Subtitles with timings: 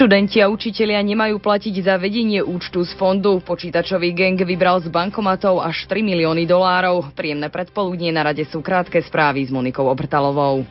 [0.00, 3.36] Študenti a učitelia nemajú platiť za vedenie účtu z fondu.
[3.44, 7.12] Počítačový gang vybral z bankomatov až 3 milióny dolárov.
[7.12, 10.64] Príjemné predpoludnie na rade sú krátke správy s Monikou Obrtalovou.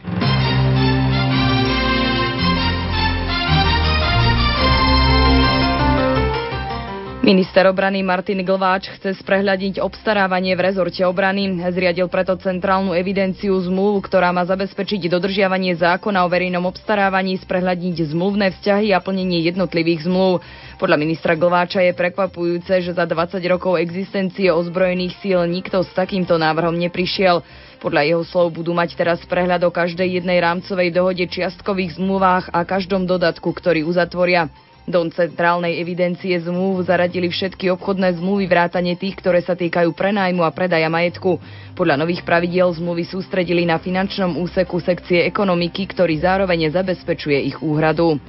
[7.30, 11.62] Minister obrany Martin Glváč chce sprehľadiť obstarávanie v rezorte obrany.
[11.62, 18.50] Zriadil preto centrálnu evidenciu zmluv, ktorá má zabezpečiť dodržiavanie zákona o verejnom obstarávaní, sprehľadniť zmluvné
[18.58, 20.42] vzťahy a plnenie jednotlivých zmluv.
[20.82, 26.34] Podľa ministra Glváča je prekvapujúce, že za 20 rokov existencie ozbrojených síl nikto s takýmto
[26.42, 27.46] návrhom neprišiel.
[27.78, 32.66] Podľa jeho slov budú mať teraz prehľad o každej jednej rámcovej dohode, čiastkových zmluvách a
[32.66, 34.50] každom dodatku, ktorý uzatvoria.
[34.88, 40.52] Do centrálnej evidencie zmluv zaradili všetky obchodné zmluvy vrátane tých, ktoré sa týkajú prenájmu a
[40.56, 41.42] predaja majetku.
[41.76, 48.22] Podľa nových pravidiel zmluvy sústredili na finančnom úseku sekcie ekonomiky, ktorý zároveň zabezpečuje ich úhradu.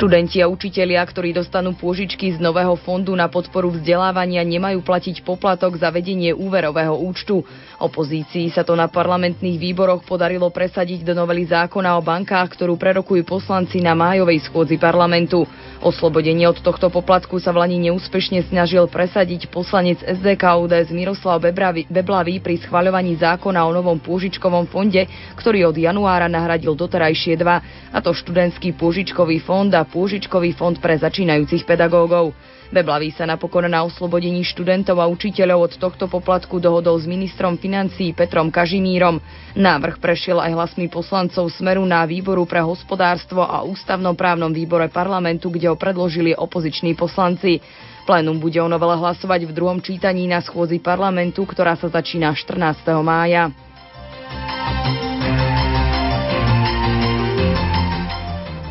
[0.00, 5.76] Študenti a učitelia, ktorí dostanú pôžičky z nového fondu na podporu vzdelávania, nemajú platiť poplatok
[5.76, 7.44] za vedenie úverového účtu.
[7.80, 13.24] Opozícii sa to na parlamentných výboroch podarilo presadiť do novely zákona o bankách, ktorú prerokujú
[13.24, 15.48] poslanci na májovej schôdzi parlamentu.
[15.80, 21.40] Oslobodenie od tohto poplatku sa v Lani neúspešne snažil presadiť poslanec SDK UDS Miroslav
[21.88, 25.08] Beblavý pri schvaľovaní zákona o novom pôžičkovom fonde,
[25.40, 27.64] ktorý od januára nahradil doterajšie dva,
[27.96, 32.36] a to študentský pôžičkový fond a pôžičkový fond pre začínajúcich pedagógov.
[32.70, 38.14] Beblavý sa napokon na oslobodení študentov a učiteľov od tohto poplatku dohodol s ministrom financií
[38.14, 39.18] Petrom Kažimírom.
[39.58, 45.66] Návrh prešiel aj hlasmi poslancov Smeru na výboru pre hospodárstvo a ústavnoprávnom výbore parlamentu, kde
[45.66, 47.58] ho predložili opoziční poslanci.
[48.06, 52.86] Plénum bude o novele hlasovať v druhom čítaní na schôdzi parlamentu, ktorá sa začína 14.
[53.02, 53.50] mája.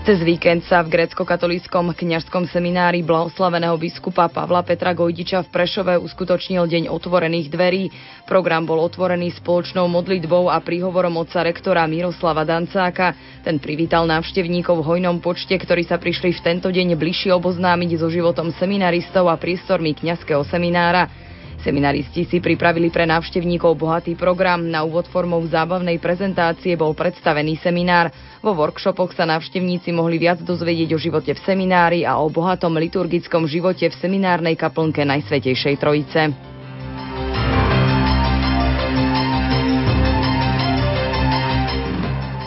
[0.09, 6.65] Cez víkend sa v grécko-katolíckom kňažskom seminári blahoslaveného biskupa Pavla Petra Gojdiča v Prešove uskutočnil
[6.65, 7.93] deň otvorených dverí.
[8.25, 13.13] Program bol otvorený spoločnou modlitbou a príhovorom otca rektora Miroslava Dancáka.
[13.45, 18.09] Ten privítal návštevníkov v hojnom počte, ktorí sa prišli v tento deň bližšie oboznámiť so
[18.09, 21.28] životom seminaristov a priestormi kňazského seminára.
[21.59, 24.63] Seminaristi si pripravili pre návštevníkov bohatý program.
[24.63, 28.15] Na úvod formou zábavnej prezentácie bol predstavený seminár.
[28.39, 33.43] Vo workshopoch sa návštevníci mohli viac dozvedieť o živote v seminári a o bohatom liturgickom
[33.43, 36.21] živote v seminárnej kaplnke Najsvetejšej Trojice.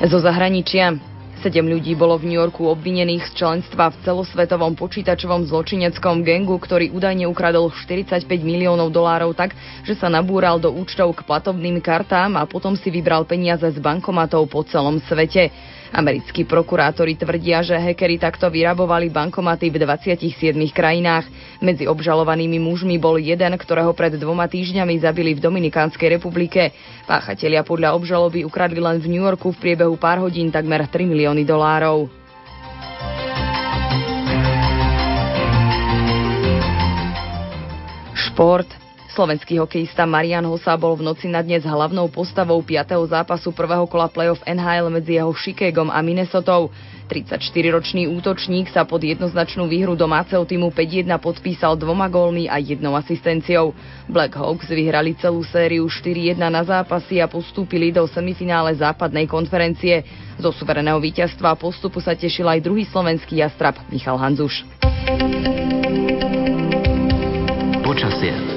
[0.02, 1.11] Zo zahraničia
[1.42, 6.94] Sedem ľudí bolo v New Yorku obvinených z členstva v celosvetovom počítačovom zločineckom gengu, ktorý
[6.94, 9.50] údajne ukradol 45 miliónov dolárov tak,
[9.82, 14.46] že sa nabúral do účtov k platobným kartám a potom si vybral peniaze z bankomatov
[14.46, 15.50] po celom svete.
[15.92, 21.28] Americkí prokurátori tvrdia, že hekery takto vyrabovali bankomaty v 27 krajinách.
[21.60, 26.72] Medzi obžalovanými mužmi bol jeden, ktorého pred dvoma týždňami zabili v Dominikánskej republike.
[27.04, 31.44] Páchatelia podľa obžaloby ukradli len v New Yorku v priebehu pár hodín takmer 3 milióny
[31.44, 32.08] dolárov.
[38.16, 38.81] Šport.
[39.12, 43.12] Slovenský hokejista Marian Hosa bol v noci na dnes hlavnou postavou 5.
[43.12, 46.72] zápasu prvého kola play-off NHL medzi jeho Chicagom a Minnesotou.
[47.12, 53.76] 34-ročný útočník sa pod jednoznačnú výhru domáceho týmu 5-1 podpísal dvoma gólmi a jednou asistenciou.
[54.08, 60.08] Black Hawks vyhrali celú sériu 4-1 na zápasy a postúpili do semifinále západnej konferencie.
[60.40, 64.64] Zo suvereného víťazstva postupu sa tešil aj druhý slovenský jastrab Michal Hanzuš.
[67.84, 68.51] Počasie.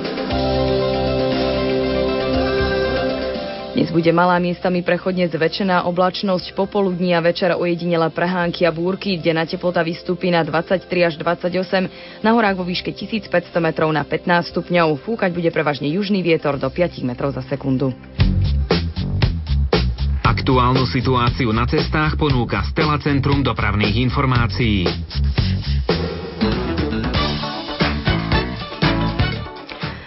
[3.76, 9.36] Dnes bude malá miestami prechodne zväčšená oblačnosť, popoludní a večer ojedinela prehánky a búrky, kde
[9.36, 13.28] na teplota vystúpi na 23 až 28, na horách vo výške 1500
[13.60, 14.96] metrov na 15 stupňov.
[15.04, 17.92] Fúkať bude prevažne južný vietor do 5 metrov za sekundu.
[20.24, 24.88] Aktuálnu situáciu na cestách ponúka Stela Centrum dopravných informácií.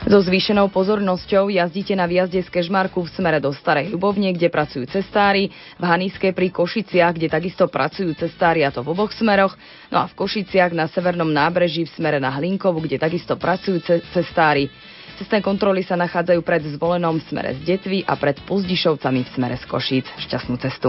[0.09, 4.89] So zvýšenou pozornosťou jazdíte na viazde z Kežmarku v smere do Starej Ľubovne, kde pracujú
[4.89, 9.53] cestári, v Haniske pri Košiciach, kde takisto pracujú cestári a to v oboch smeroch,
[9.93, 13.85] no a v Košiciach na severnom nábreží v smere na Hlinkovu, kde takisto pracujú
[14.17, 14.73] cestári.
[15.21, 19.61] Cestné kontroly sa nachádzajú pred zvolenom v smere z Detvy a pred Pozdišovcami v smere
[19.61, 20.09] z Košíc.
[20.25, 20.89] Šťastnú cestu.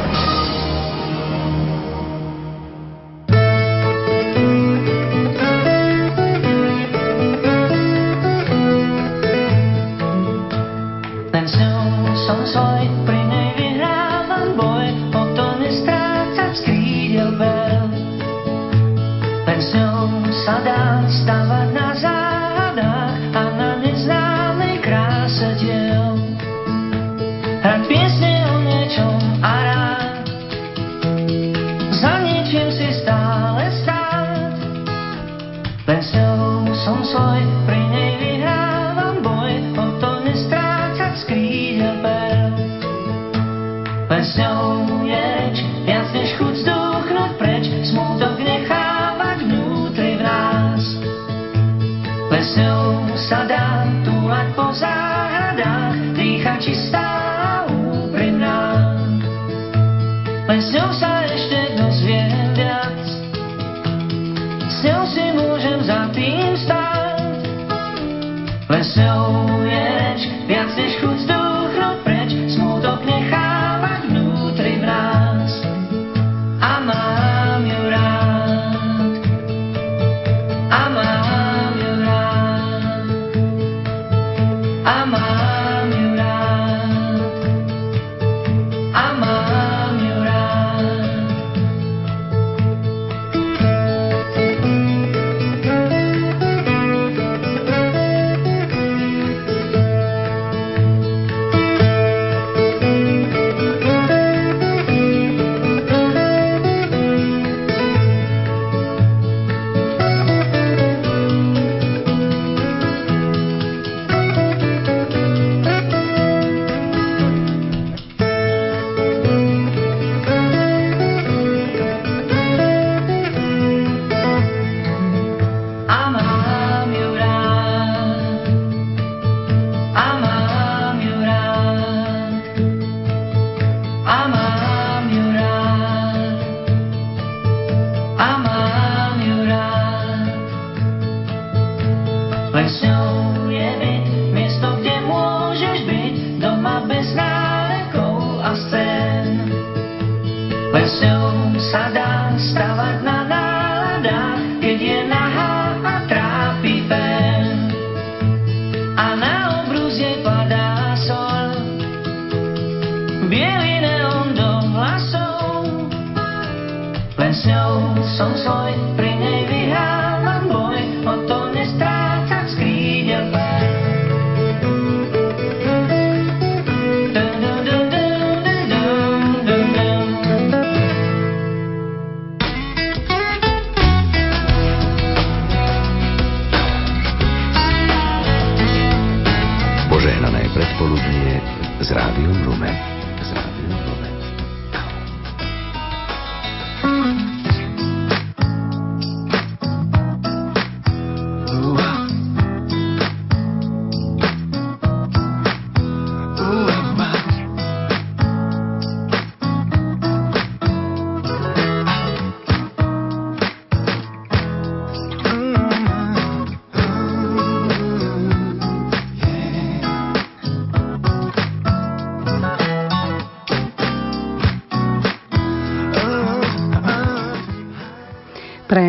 [20.31, 23.10] sa dá stavať na zádach.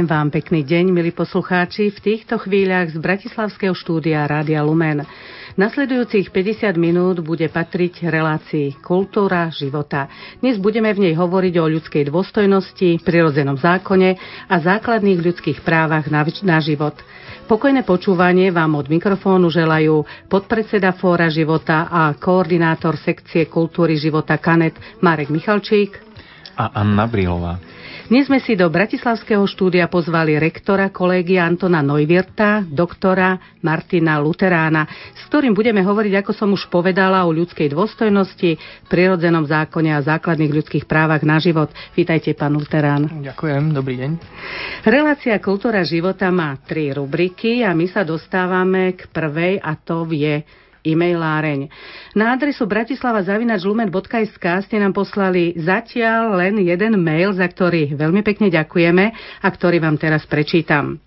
[0.02, 5.06] Prajem vám pekný deň, milí poslucháči, v týchto chvíľach z Bratislavského štúdia Rádia Lumen.
[5.54, 10.11] Nasledujúcich 50 minút bude patriť relácii Kultúra života.
[10.42, 14.18] Dnes budeme v nej hovoriť o ľudskej dôstojnosti, prirodzenom zákone
[14.50, 16.99] a základných ľudských právach na, na život.
[17.47, 24.75] Pokojné počúvanie vám od mikrofónu želajú podpredseda Fóra života a koordinátor sekcie kultúry života Kanet
[24.99, 26.11] Marek Michalčík
[26.59, 27.56] a Anna Brilová.
[28.11, 35.23] Dnes sme si do Bratislavského štúdia pozvali rektora kolégia Antona Neuwirta, doktora Martina Luterána, s
[35.30, 38.59] ktorým budeme hovoriť, ako som už povedala, o ľudskej dôstojnosti,
[38.90, 41.71] prirodzenom zákone a základných ľudských právach na život.
[41.94, 43.06] Vítajte, pán Luterán.
[43.23, 44.11] Ďakujem, dobrý deň.
[44.82, 50.42] Relácia Kultúra života má tri rubriky a my sa dostávame k prvej a to je
[50.82, 51.70] e-mailáreň.
[52.18, 59.04] Na adresu bratislava.lumen.sk ste nám poslali zatiaľ len jeden mail, za ktorý veľmi pekne ďakujeme
[59.42, 60.98] a ktorý vám teraz prečítam.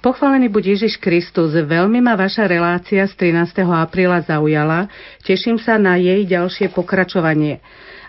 [0.00, 3.68] Pochválený buď Ježiš Kristus, veľmi ma vaša relácia z 13.
[3.68, 4.88] apríla zaujala,
[5.20, 7.60] teším sa na jej ďalšie pokračovanie.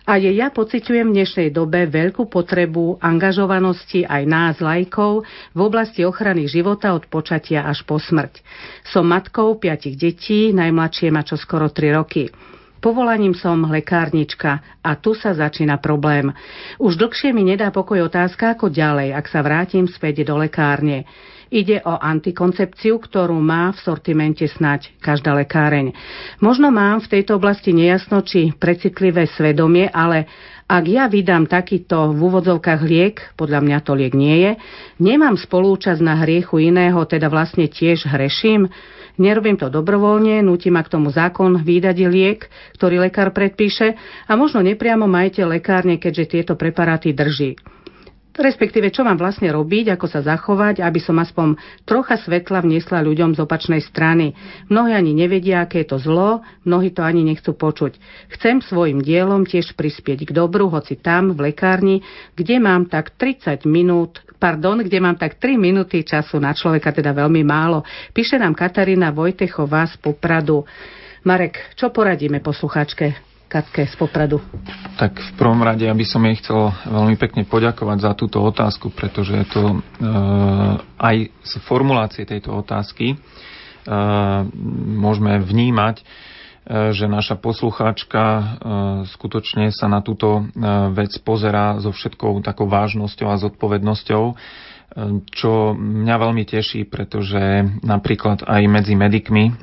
[0.02, 6.02] A je ja pociťujem v dnešnej dobe veľkú potrebu angažovanosti aj nás, lajkov, v oblasti
[6.02, 8.42] ochrany života od počatia až po smrť.
[8.82, 12.34] Som matkou piatich detí, najmladšie má čo skoro 3 roky.
[12.82, 16.34] Povolaním som lekárnička a tu sa začína problém.
[16.82, 21.06] Už dlhšie mi nedá pokoj otázka, ako ďalej, ak sa vrátim späť do lekárne.
[21.52, 25.92] Ide o antikoncepciu, ktorú má v sortimente snať každá lekáreň.
[26.40, 30.32] Možno mám v tejto oblasti nejasno či precitlivé svedomie, ale
[30.72, 34.52] ak ja vydám takýto v úvodzovkách liek, podľa mňa to liek nie je,
[35.04, 38.72] nemám spolúčasť na hriechu iného, teda vlastne tiež hreším.
[39.20, 42.48] Nerobím to dobrovoľne, nutí ma k tomu zákon vydať liek,
[42.80, 47.60] ktorý lekár predpíše a možno nepriamo majiteľ lekárne, keďže tieto preparáty drží
[48.42, 51.56] respektíve čo mám vlastne robiť, ako sa zachovať, aby som aspoň
[51.86, 54.34] trocha svetla vniesla ľuďom z opačnej strany.
[54.68, 57.96] Mnohí ani nevedia, aké je to zlo, mnohí to ani nechcú počuť.
[58.36, 62.04] Chcem svojim dielom tiež prispieť k dobru, hoci tam, v lekárni,
[62.36, 67.14] kde mám tak 30 minút, pardon, kde mám tak 3 minúty času na človeka, teda
[67.14, 67.86] veľmi málo.
[68.12, 70.68] Píše nám Katarína Vojtechová z Popradu.
[71.24, 73.31] Marek, čo poradíme posluchačke?
[73.52, 74.40] Katke z Popradu?
[74.96, 79.36] Tak v prvom rade, aby som jej chcel veľmi pekne poďakovať za túto otázku, pretože
[79.36, 79.78] je to e,
[80.96, 83.16] aj z formulácie tejto otázky e,
[84.96, 86.04] môžeme vnímať, e,
[86.96, 88.44] že naša poslucháčka e,
[89.20, 90.64] skutočne sa na túto e,
[90.96, 94.24] vec pozerá so všetkou takou vážnosťou a zodpovednosťou
[95.32, 99.54] čo mňa veľmi teší, pretože napríklad aj medzi medikmi e,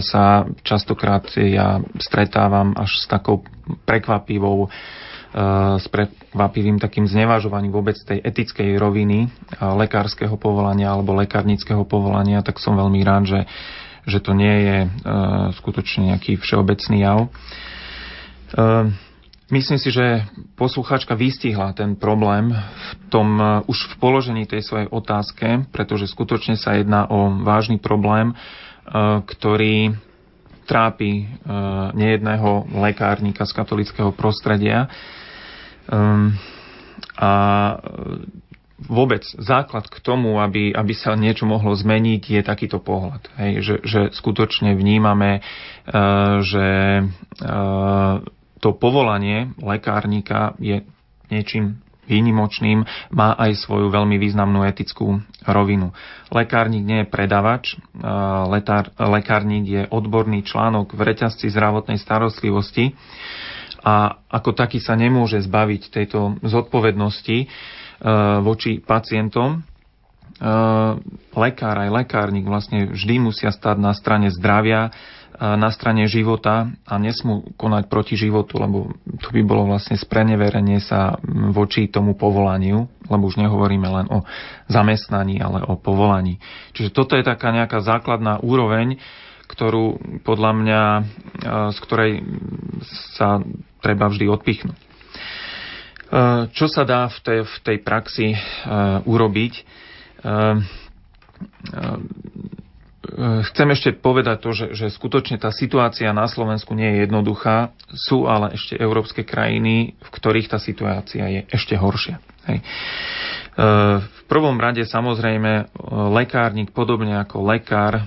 [0.00, 3.44] sa častokrát ja stretávam až s takou
[3.84, 4.68] prekvapivou e,
[5.76, 12.56] s prekvapivým takým znevažovaním vôbec tej etickej roviny e, lekárskeho povolania alebo lekárnického povolania, tak
[12.56, 13.40] som veľmi rád, že,
[14.08, 14.76] že to nie je
[15.60, 17.28] skutočne nejaký všeobecný jav.
[19.50, 20.22] Myslím si, že
[20.54, 26.54] poslucháčka vystihla ten problém v tom, uh, už v položení tej svojej otázke, pretože skutočne
[26.54, 29.98] sa jedná o vážny problém, uh, ktorý
[30.64, 34.86] trápi uh, nejedného lekárnika z katolického prostredia.
[35.90, 36.38] Um,
[37.18, 37.30] a
[38.88, 43.22] vôbec základ k tomu, aby, aby sa niečo mohlo zmeniť, je takýto pohľad.
[43.38, 45.38] Hej, že, že skutočne vnímame,
[46.42, 46.68] že
[48.62, 50.86] to povolanie lekárnika je
[51.26, 52.82] niečím výnimočným,
[53.14, 55.94] má aj svoju veľmi významnú etickú rovinu.
[56.34, 57.78] Lekárnik nie je predavač,
[58.46, 62.94] letár, lekárnik je odborný článok v reťazci zdravotnej starostlivosti
[63.82, 67.46] a ako taký sa nemôže zbaviť tejto zodpovednosti e,
[68.38, 69.66] voči pacientom.
[70.42, 70.52] E,
[71.38, 74.90] lekár aj lekárnik vlastne vždy musia stať na strane zdravia,
[75.42, 81.18] na strane života a nesmú konať proti životu, lebo to by bolo vlastne spreneverenie sa
[81.50, 84.22] voči tomu povolaniu, lebo už nehovoríme len o
[84.70, 86.38] zamestnaní, ale o povolaní.
[86.78, 89.02] Čiže toto je taká nejaká základná úroveň,
[89.50, 90.82] ktorú podľa mňa,
[91.74, 92.12] z ktorej
[93.18, 93.42] sa
[93.82, 94.78] treba vždy odpichnúť.
[96.54, 98.26] Čo sa dá v tej, v tej praxi
[99.08, 99.54] urobiť?
[100.22, 101.98] Eh,
[103.50, 107.74] chcem ešte povedať to, že, že skutočne tá situácia na Slovensku nie je jednoduchá.
[107.90, 112.22] Sú ale ešte európske krajiny, v ktorých tá situácia je ešte horšia.
[112.42, 112.58] Hej.
[114.02, 115.64] V prvom rade samozrejme eh,
[116.14, 118.06] lekárnik, podobne ako lekár,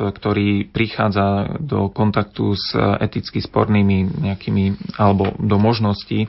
[0.00, 2.72] ktorý prichádza do kontaktu s
[3.04, 6.26] eticky spornými nejakými, alebo do možností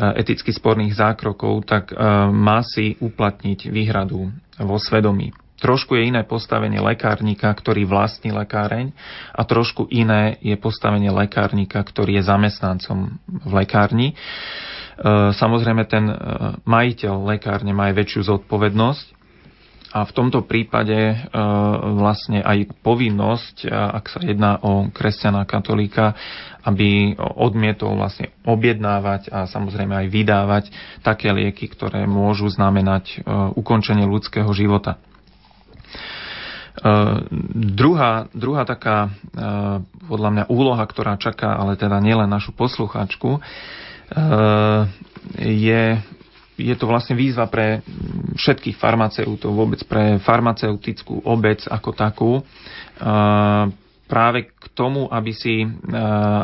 [0.00, 1.92] eticky sporných zákrokov, tak
[2.32, 5.36] má si uplatniť výhradu vo svedomí.
[5.60, 8.96] Trošku je iné postavenie lekárnika, ktorý vlastní lekáreň
[9.36, 14.08] a trošku iné je postavenie lekárnika, ktorý je zamestnancom v lekárni.
[14.10, 14.14] E,
[15.36, 16.16] samozrejme, ten e,
[16.64, 19.19] majiteľ lekárne má aj väčšiu zodpovednosť
[19.90, 21.14] a v tomto prípade e,
[21.98, 26.14] vlastne aj povinnosť, ak sa jedná o kresťana katolíka,
[26.62, 30.64] aby odmietol vlastne objednávať a samozrejme aj vydávať
[31.02, 33.24] také lieky, ktoré môžu znamenať
[33.56, 35.00] ukončenie ľudského života.
[36.80, 43.36] Uh, druhá, druhá taká uh, podľa mňa úloha, ktorá čaká, ale teda nielen našu poslucháčku,
[43.36, 44.88] uh,
[45.36, 46.00] je,
[46.60, 47.80] je to vlastne výzva pre
[48.36, 52.30] všetkých farmaceutov, vôbec pre farmaceutickú obec ako takú,
[54.10, 55.62] práve k tomu, aby, si,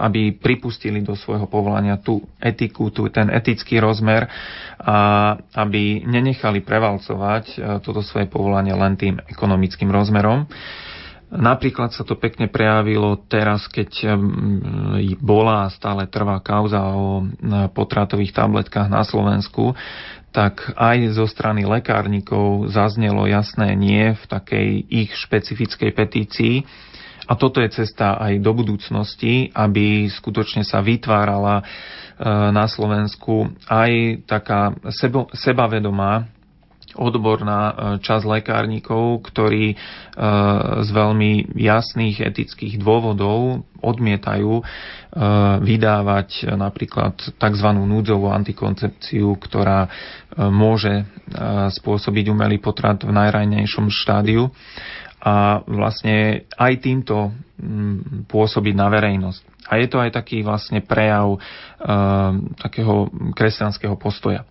[0.01, 4.31] aby pripustili do svojho povolania tú etiku, tú, ten etický rozmer
[4.79, 5.35] a
[5.67, 10.47] aby nenechali prevalcovať toto svoje povolanie len tým ekonomickým rozmerom.
[11.27, 14.15] Napríklad sa to pekne prejavilo teraz, keď
[15.19, 17.27] bola a stále trvá kauza o
[17.75, 19.75] potratových tabletkách na Slovensku,
[20.31, 26.55] tak aj zo strany lekárnikov zaznelo jasné nie v takej ich špecifickej petícii.
[27.27, 31.65] A toto je cesta aj do budúcnosti, aby skutočne sa vytvárala e,
[32.55, 36.36] na Slovensku aj taká sebo, sebavedomá
[36.97, 39.77] odborná e, časť lekárnikov, ktorí e,
[40.83, 44.63] z veľmi jasných etických dôvodov odmietajú e,
[45.61, 47.69] vydávať napríklad tzv.
[47.77, 49.89] núdzovú antikoncepciu, ktorá
[50.37, 51.09] môže
[51.81, 54.53] spôsobiť umelý potrat v najrajnejšom štádiu
[55.25, 57.33] a vlastne aj týmto
[58.29, 59.41] pôsobiť na verejnosť.
[59.73, 61.41] A je to aj taký vlastne prejav
[62.61, 64.45] takého kresťanského postoja.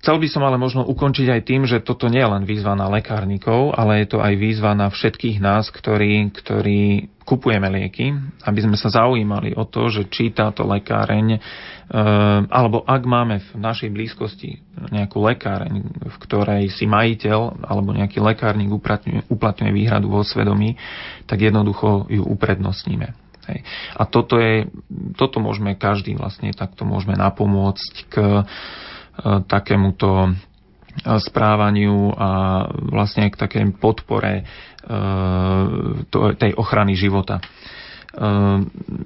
[0.00, 2.88] Chcel by som ale možno ukončiť aj tým, že toto nie je len výzva na
[2.88, 8.16] lekárnikov, ale je to aj výzva na všetkých nás, ktorí, ktorí kupujeme lieky,
[8.48, 11.38] aby sme sa zaujímali o to, že či táto lekáreň, e,
[12.48, 18.72] alebo ak máme v našej blízkosti nejakú lekáreň, v ktorej si majiteľ alebo nejaký lekárnik
[18.72, 20.80] uplatňuje, uplatňuje výhradu vo svedomí,
[21.28, 23.12] tak jednoducho ju uprednostníme.
[23.98, 24.70] A toto, je,
[25.18, 28.14] toto môžeme každý vlastne takto môžeme napomôcť k
[29.46, 30.32] takémuto
[31.06, 32.30] správaniu a
[32.90, 34.42] vlastne k takej podpore
[36.36, 37.38] tej ochrany života.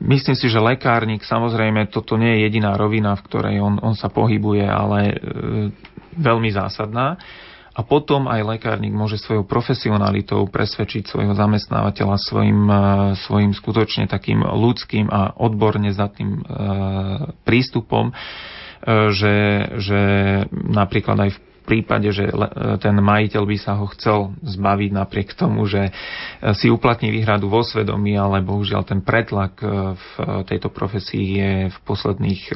[0.01, 4.09] Myslím si, že lekárnik, samozrejme, toto nie je jediná rovina, v ktorej on, on sa
[4.09, 5.13] pohybuje, ale
[6.17, 7.21] veľmi zásadná.
[7.75, 12.61] A potom aj lekárnik môže svojou profesionalitou presvedčiť svojho zamestnávateľa svojim,
[13.19, 16.39] svojim skutočne takým ľudským a odborne tým
[17.43, 18.15] prístupom
[18.85, 19.37] že,
[19.81, 20.03] že
[20.53, 22.29] napríklad aj v prípade, že
[22.85, 25.89] ten majiteľ by sa ho chcel zbaviť napriek tomu, že
[26.61, 29.57] si uplatní výhradu vo svedomí, ale bohužiaľ ten pretlak
[29.97, 30.09] v
[30.45, 32.53] tejto profesii je v posledných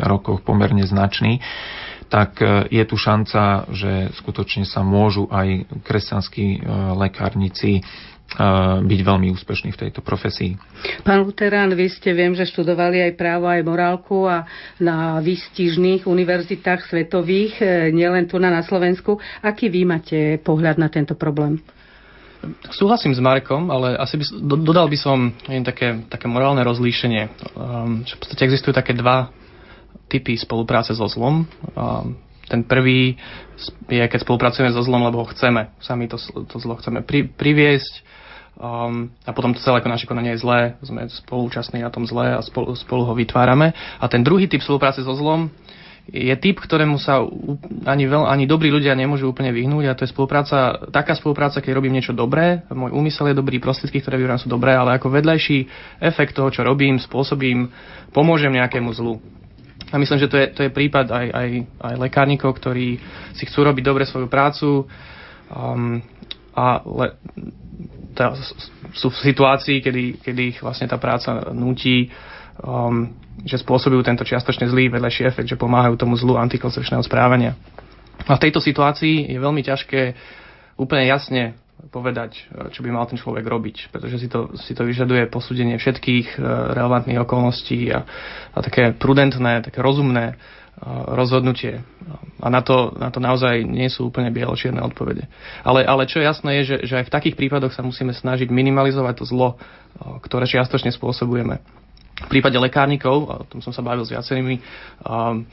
[0.00, 1.44] rokoch pomerne značný,
[2.08, 2.40] tak
[2.72, 6.64] je tu šanca, že skutočne sa môžu aj kresťanskí
[6.96, 7.84] lekárnici
[8.84, 10.52] byť veľmi úspešný v tejto profesii.
[11.00, 14.44] Pán Luterán, vy ste, viem, že študovali aj právo, aj morálku a
[14.76, 19.16] na výstižných univerzitách svetových, e, nielen tu na, na Slovensku.
[19.40, 21.56] Aký vy máte pohľad na tento problém?
[22.68, 24.24] Súhlasím s Markom, ale asi by,
[24.60, 27.56] dodal by som jen také, také morálne rozlíšenie.
[27.56, 29.32] Um, že v podstate existujú také dva
[30.06, 31.48] typy spolupráce so zlom.
[31.74, 32.14] Um,
[32.48, 33.16] ten prvý
[33.88, 35.74] je, keď spolupracujeme so zlom, lebo ho chceme.
[35.82, 38.08] Sami to, to zlo chceme pri, priviesť
[38.58, 42.42] Um, a potom to celé naše konanie je zlé, sme spolúčastní na tom zlé a
[42.42, 43.70] spolu, spolu ho vytvárame.
[44.02, 45.46] A ten druhý typ spolupráce so zlom
[46.10, 47.22] je typ, ktorému sa
[47.86, 51.70] ani, veľ, ani dobrí ľudia nemôžu úplne vyhnúť a to je spolupráca, taká spolupráca, keď
[51.76, 55.58] robím niečo dobré, môj úmysel je dobrý, prostriedky, ktoré vyberám sú dobré, ale ako vedľajší
[56.02, 57.70] efekt toho, čo robím, spôsobím,
[58.10, 59.20] pomôžem nejakému zlu.
[59.92, 62.98] A myslím, že to je, to je prípad aj, aj, aj lekárnikov, ktorí
[63.36, 64.88] si chcú robiť dobre svoju prácu
[65.52, 66.00] um,
[66.56, 67.06] a le,
[68.18, 68.34] tá,
[68.98, 72.10] sú v situácii, kedy, kedy ich vlastne tá práca nutí,
[72.58, 73.14] um,
[73.46, 77.54] že spôsobujú tento čiastočne zlý vedľajší efekt, že pomáhajú tomu zlu antikoncepčného správania.
[78.26, 80.18] A v tejto situácii je veľmi ťažké
[80.74, 81.54] úplne jasne
[81.94, 82.42] povedať,
[82.74, 86.74] čo by mal ten človek robiť, pretože si to, si to vyžaduje posúdenie všetkých uh,
[86.74, 88.02] relevantných okolností a,
[88.50, 90.34] a také prudentné, také rozumné
[91.12, 91.82] rozhodnutie.
[92.38, 95.26] A na to, na to naozaj nie sú úplne bieločierne odpovede.
[95.66, 99.14] Ale, ale čo jasné je, že, že aj v takých prípadoch sa musíme snažiť minimalizovať
[99.18, 99.48] to zlo,
[100.22, 101.58] ktoré čiastočne spôsobujeme.
[102.18, 104.58] V prípade lekárnikov, o tom som sa bavil s viacerými
[105.06, 105.46] um,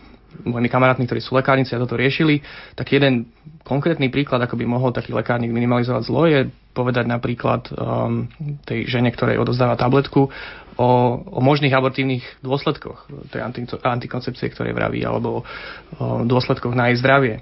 [0.44, 2.44] mojimi kamarátmi, ktorí sú lekárnici a toto riešili,
[2.76, 3.32] tak jeden
[3.64, 8.28] konkrétny príklad, ako by mohol taký lekárnik minimalizovať zlo, je povedať napríklad um,
[8.68, 10.28] tej žene, ktorej odozdáva tabletku,
[10.76, 10.88] o,
[11.20, 13.42] o možných abortívnych dôsledkoch tej
[13.84, 17.36] antikoncepcie, ktoré vraví, alebo o dôsledkoch na jej zdravie.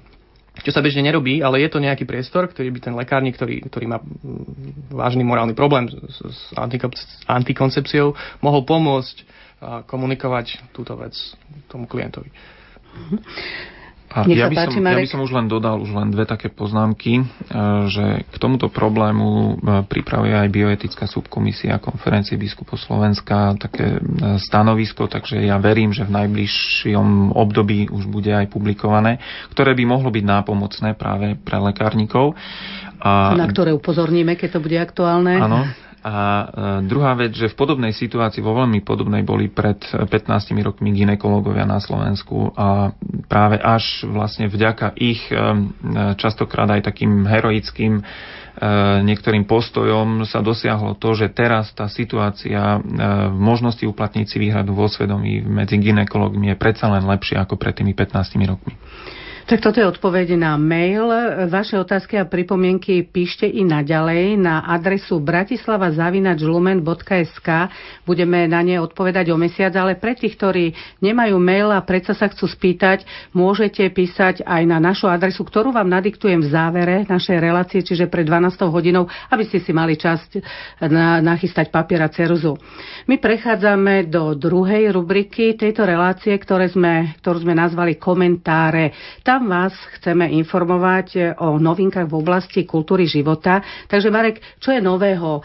[0.54, 3.90] Čo sa bežne nerobí, ale je to nejaký priestor, ktorý by ten lekárnik, ktorý, ktorý
[3.90, 3.98] má
[4.86, 6.54] vážny morálny problém s, s
[7.26, 9.16] antikoncepciou, mohol pomôcť
[9.90, 11.14] komunikovať túto vec
[11.66, 12.30] tomu klientovi.
[14.14, 16.46] A ja, by páči, som, ja by som už len dodal už len dve také
[16.46, 17.22] poznámky, e,
[17.90, 19.52] že k tomuto problému e,
[19.90, 26.14] pripravuje aj bioetická subkomisia konferencie biskupov Slovenska také e, stanovisko, takže ja verím, že v
[26.14, 29.18] najbližšom období už bude aj publikované,
[29.50, 32.38] ktoré by mohlo byť nápomocné práve pre lekárnikov.
[33.02, 35.42] A, na ktoré upozorníme, keď to bude aktuálne.
[35.42, 35.66] Áno,
[36.04, 36.44] A e,
[36.84, 40.12] druhá vec, že v podobnej situácii, vo veľmi podobnej boli pred 15
[40.60, 42.92] rokmi ginekológovia na Slovensku a
[43.24, 45.40] práve až vlastne vďaka ich e,
[46.20, 48.02] častokrát aj takým heroickým e,
[49.00, 52.84] niektorým postojom sa dosiahlo to, že teraz tá situácia
[53.32, 57.80] v možnosti uplatniť si výhradu vo svedomí medzi ginekológmi je predsa len lepšia ako pred
[57.80, 58.76] tými 15 rokmi.
[59.44, 61.04] Tak toto je odpoveď na mail.
[61.52, 67.48] Vaše otázky a pripomienky píšte i naďalej na adresu bratislava.lumen.sk.
[68.08, 70.72] Budeme na ne odpovedať o mesiac, ale pre tých, ktorí
[71.04, 73.04] nemajú mail a predsa sa chcú spýtať,
[73.36, 78.24] môžete písať aj na našu adresu, ktorú vám nadiktujem v závere našej relácie, čiže pred
[78.24, 80.24] 12 hodinou, aby ste si mali čas
[80.80, 82.56] na, nachystať papier a ceruzu.
[83.12, 88.96] My prechádzame do druhej rubriky tejto relácie, ktoré sme, ktorú sme nazvali komentáre.
[89.20, 93.58] Tá tam vás chceme informovať e, o novinkách v oblasti kultúry života.
[93.90, 95.42] Takže Marek, čo je nového?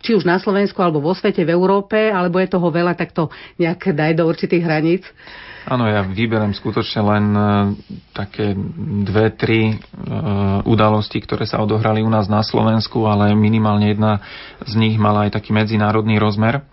[0.00, 3.28] či už na Slovensku, alebo vo svete, v Európe, alebo je toho veľa, tak to
[3.60, 5.04] nejak daj do určitých hraníc?
[5.68, 7.40] Áno, ja vyberiem skutočne len e,
[8.16, 8.56] také
[9.04, 9.74] dve, tri e,
[10.64, 14.24] udalosti, ktoré sa odohrali u nás na Slovensku, ale minimálne jedna
[14.64, 16.64] z nich mala aj taký medzinárodný rozmer.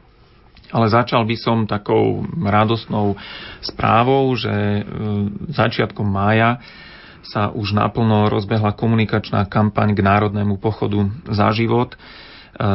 [0.67, 3.15] Ale začal by som takou radostnou
[3.63, 4.82] správou, že e,
[5.47, 6.60] začiatkom mája
[7.27, 11.95] sa už naplno rozbehla komunikačná kampaň k Národnému pochodu za život.
[12.57, 12.65] E,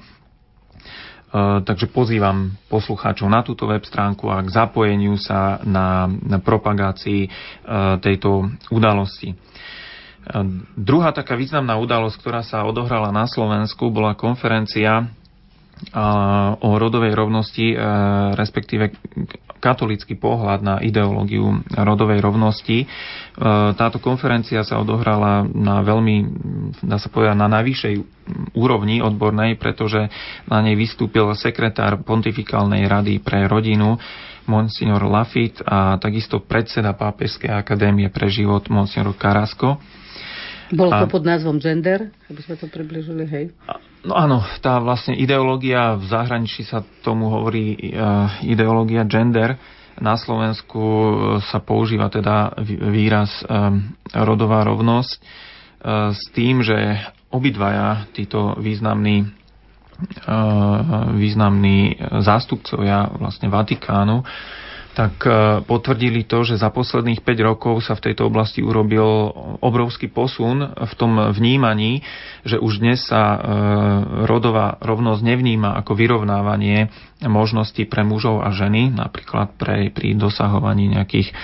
[1.34, 7.28] Takže pozývam poslucháčov na túto web stránku a k zapojeniu sa na, na propagácii
[8.00, 9.36] tejto udalosti.
[10.76, 15.08] Druhá taká významná udalosť, ktorá sa odohrala na Slovensku, bola konferencia
[16.58, 17.76] o rodovej rovnosti, e,
[18.34, 18.90] respektíve
[19.58, 22.82] katolický pohľad na ideológiu rodovej rovnosti.
[22.82, 22.86] E,
[23.74, 26.16] táto konferencia sa odohrala na veľmi,
[26.82, 27.94] dá sa povedať, na najvyššej
[28.54, 30.08] úrovni odbornej, pretože
[30.46, 33.98] na nej vystúpil sekretár Pontifikálnej rady pre rodinu,
[34.48, 39.76] monsignor Lafitte a takisto predseda Pápežskej akadémie pre život, monsignor Karasko.
[40.72, 41.12] Bolo to a...
[41.12, 43.44] pod názvom gender, aby sme to približili, hej?
[44.06, 49.58] No áno, tá vlastne ideológia v zahraničí sa tomu hovorí uh, ideológia gender.
[49.98, 51.10] Na Slovensku e,
[51.50, 53.82] sa používa teda výraz um,
[54.14, 55.18] rodová rovnosť
[56.14, 57.02] s tým, že
[57.34, 59.26] obidvaja títo významní
[61.18, 64.22] významní zástupcovia vlastne Vatikánu
[64.98, 65.30] tak e,
[65.62, 69.30] potvrdili to, že za posledných 5 rokov sa v tejto oblasti urobil
[69.62, 72.02] obrovský posun v tom vnímaní,
[72.42, 73.38] že už dnes sa e,
[74.26, 76.90] rodová rovnosť nevníma ako vyrovnávanie
[77.22, 81.34] možností pre mužov a ženy, napríklad pre, pri dosahovaní nejakých e,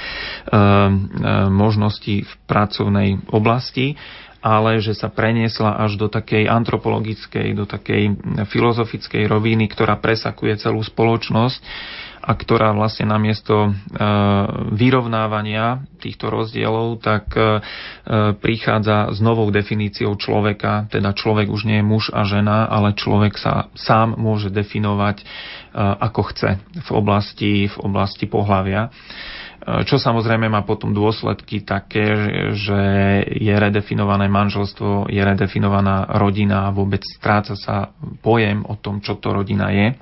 [1.47, 3.95] možností v pracovnej oblasti,
[4.43, 8.19] ale že sa preniesla až do takej antropologickej, do takej
[8.51, 11.63] filozofickej roviny, ktorá presakuje celú spoločnosť
[12.25, 13.71] a ktorá vlastne namiesto e,
[14.73, 17.61] vyrovnávania týchto rozdielov, tak e,
[18.41, 23.37] prichádza s novou definíciou človeka, teda človek už nie je muž a žena, ale človek
[23.37, 25.25] sa sám môže definovať e,
[25.77, 28.89] ako chce v oblasti, v oblasti pohľavia
[29.65, 32.05] čo samozrejme má potom dôsledky také,
[32.53, 32.81] že
[33.33, 39.33] je redefinované manželstvo, je redefinovaná rodina a vôbec stráca sa pojem o tom, čo to
[39.33, 39.97] rodina je.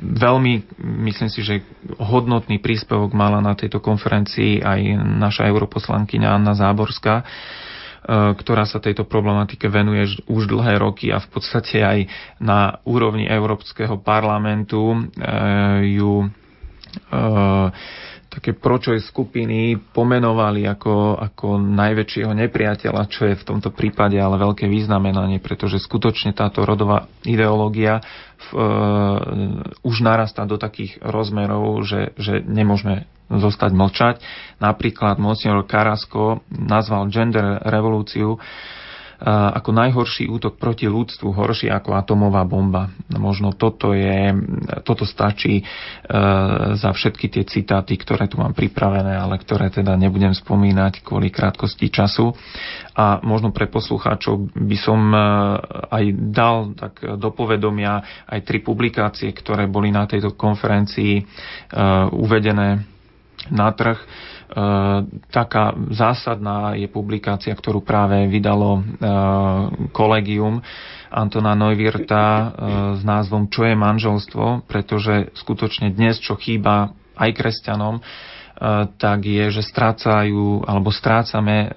[0.00, 0.52] Veľmi,
[1.02, 1.66] myslím si, že
[1.98, 4.80] hodnotný príspevok mala na tejto konferencii aj
[5.18, 7.24] naša europoslankyňa Anna Záborská, e,
[8.38, 11.98] ktorá sa tejto problematike venuje už dlhé roky a v podstate aj
[12.38, 14.98] na úrovni Európskeho parlamentu e,
[15.98, 16.26] ju e,
[18.34, 24.66] také pročoj skupiny pomenovali ako, ako najväčšieho nepriateľa, čo je v tomto prípade ale veľké
[24.66, 28.02] významenanie, pretože skutočne táto rodová ideológia
[28.36, 28.68] v, e,
[29.86, 34.14] už narastá do takých rozmerov, že, že nemôžeme zostať mlčať.
[34.60, 38.36] Napríklad Monsignor Karasko nazval gender revolúciu
[39.24, 42.92] ako najhorší útok proti ľudstvu, horší ako atomová bomba.
[43.08, 44.36] Možno toto, je,
[44.84, 45.64] toto stačí
[46.76, 51.88] za všetky tie citáty, ktoré tu mám pripravené, ale ktoré teda nebudem spomínať kvôli krátkosti
[51.88, 52.36] času.
[52.92, 55.00] A možno pre poslucháčov by som
[55.88, 61.24] aj dal tak do povedomia aj tri publikácie, ktoré boli na tejto konferencii
[62.12, 62.84] uvedené
[63.48, 63.98] na trh.
[64.54, 64.60] E,
[65.34, 68.82] taká zásadná je publikácia, ktorú práve vydalo e,
[69.90, 70.62] kolegium
[71.10, 72.44] Antona Neuwirta e,
[72.98, 78.33] s názvom Čo je manželstvo, pretože skutočne dnes, čo chýba aj kresťanom, E,
[78.98, 81.68] tak je, že strácajú alebo strácame e,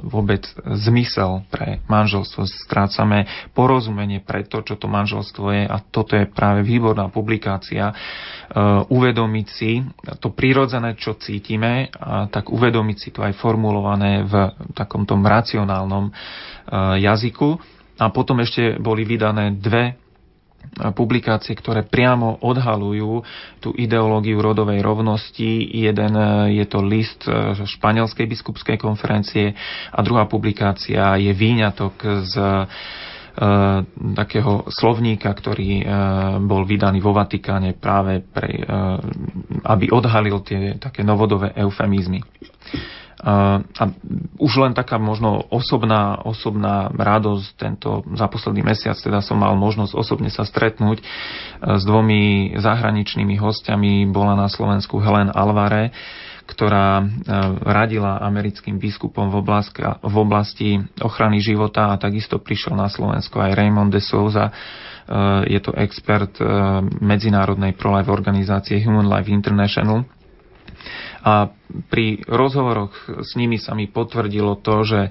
[0.00, 6.24] vôbec zmysel pre manželstvo, strácame porozumenie pre to, čo to manželstvo je a toto je
[6.24, 7.92] práve výborná publikácia.
[7.92, 7.94] E,
[8.88, 9.84] uvedomiť si
[10.16, 14.34] to prirodzené, čo cítime, a tak uvedomiť si to aj formulované v
[14.72, 16.08] takom tom racionálnom
[16.96, 17.60] jazyku.
[17.96, 20.05] A potom ešte boli vydané dve
[20.92, 23.24] publikácie, ktoré priamo odhalujú
[23.60, 25.66] tú ideológiu rodovej rovnosti.
[25.72, 26.24] Jeden e,
[26.60, 29.56] je to list e, Španielskej biskupskej konferencie
[29.90, 31.94] a druhá publikácia je výňatok
[32.28, 32.66] z e,
[34.16, 35.84] takého slovníka, ktorý
[36.40, 38.64] bol vydaný vo Vatikáne práve pre,
[39.60, 42.24] aby odhalil tie také novodové eufemizmy.
[43.16, 43.84] A
[44.36, 49.96] už len taká možno osobná, osobná radosť tento za posledný mesiac, teda som mal možnosť
[49.96, 51.04] osobne sa stretnúť e,
[51.80, 54.04] s dvomi zahraničnými hostiami.
[54.12, 55.96] Bola na Slovensku Helen Alvare,
[56.44, 57.04] ktorá e,
[57.64, 60.68] radila americkým biskupom v oblasti, v oblasti
[61.00, 66.36] ochrany života a takisto prišiel na Slovensko aj Raymond de Souza, e, je to expert
[67.00, 70.04] medzinárodnej pro-life organizácie Human Life International
[71.22, 71.50] a
[71.90, 75.10] pri rozhovoroch s nimi sa mi potvrdilo to, že e,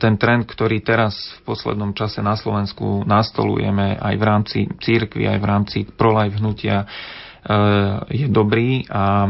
[0.00, 5.38] ten trend, ktorý teraz v poslednom čase na Slovensku nastolujeme aj v rámci církvy, aj
[5.38, 6.88] v rámci prolife hnutia,
[8.08, 9.28] je dobrý a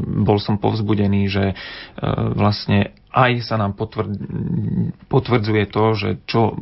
[0.00, 1.54] bol som povzbudený, že e,
[2.32, 3.72] vlastne aj sa nám
[5.08, 6.52] potvrdzuje to, že čo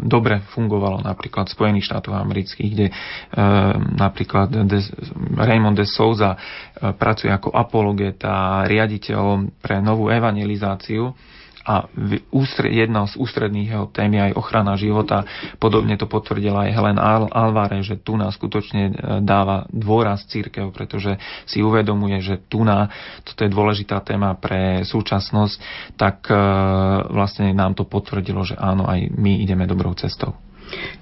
[0.00, 2.92] dobre fungovalo napríklad v Spojených štátoch amerických, kde e,
[4.00, 4.48] napríklad
[5.36, 6.38] Raymond de Souza e,
[6.96, 11.12] pracuje ako apologet a riaditeľ pre novú evangelizáciu
[11.70, 11.86] a
[12.66, 15.22] jedna z ústredných jeho tém je aj ochrana života.
[15.62, 16.98] Podobne to potvrdila aj Helen
[17.30, 21.14] Alvare, že tu nás skutočne e, dáva dôraz církev, pretože
[21.46, 22.90] si uvedomuje, že tu na,
[23.22, 25.56] toto je dôležitá téma pre súčasnosť,
[25.94, 26.34] tak e,
[27.14, 30.49] vlastne nám to potvrdilo, že áno, aj my ideme dobrou cestou.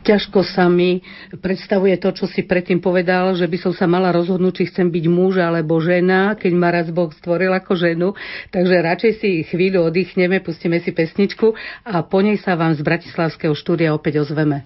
[0.05, 1.05] Ťažko sa mi
[1.41, 5.05] predstavuje to, čo si predtým povedal, že by som sa mala rozhodnúť, či chcem byť
[5.09, 8.09] muž alebo žena, keď ma raz Boh stvoril ako ženu.
[8.49, 11.53] Takže radšej si chvíľu oddychneme, pustíme si pesničku
[11.85, 14.65] a po nej sa vám z Bratislavského štúdia opäť ozveme.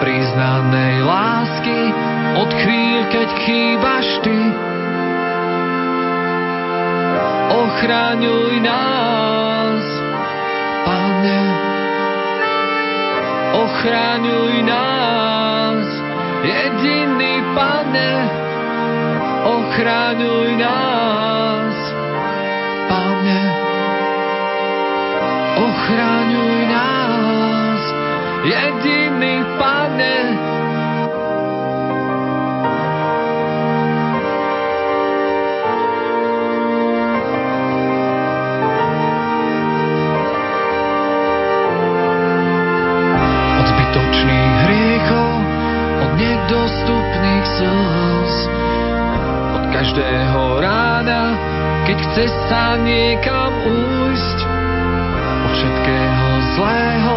[0.00, 1.80] priznanej lásky
[2.36, 4.38] od chvíľ, keď chýbaš ty.
[7.56, 9.84] Ochraňuj nás,
[10.84, 11.40] Pane,
[13.56, 15.86] ochraňuj nás,
[16.44, 18.12] jediný Pane,
[19.44, 21.76] ochraňuj nás,
[22.90, 23.42] Pane,
[25.56, 27.80] ochraňuj nás,
[28.44, 29.05] jediný
[52.16, 54.38] cesta niekam újsť
[55.44, 57.16] od všetkého zlého,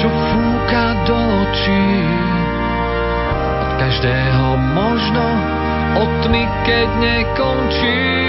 [0.00, 1.88] čo fúka do očí.
[3.60, 5.26] Od každého možno,
[6.00, 8.21] od tmy, keď nekončí.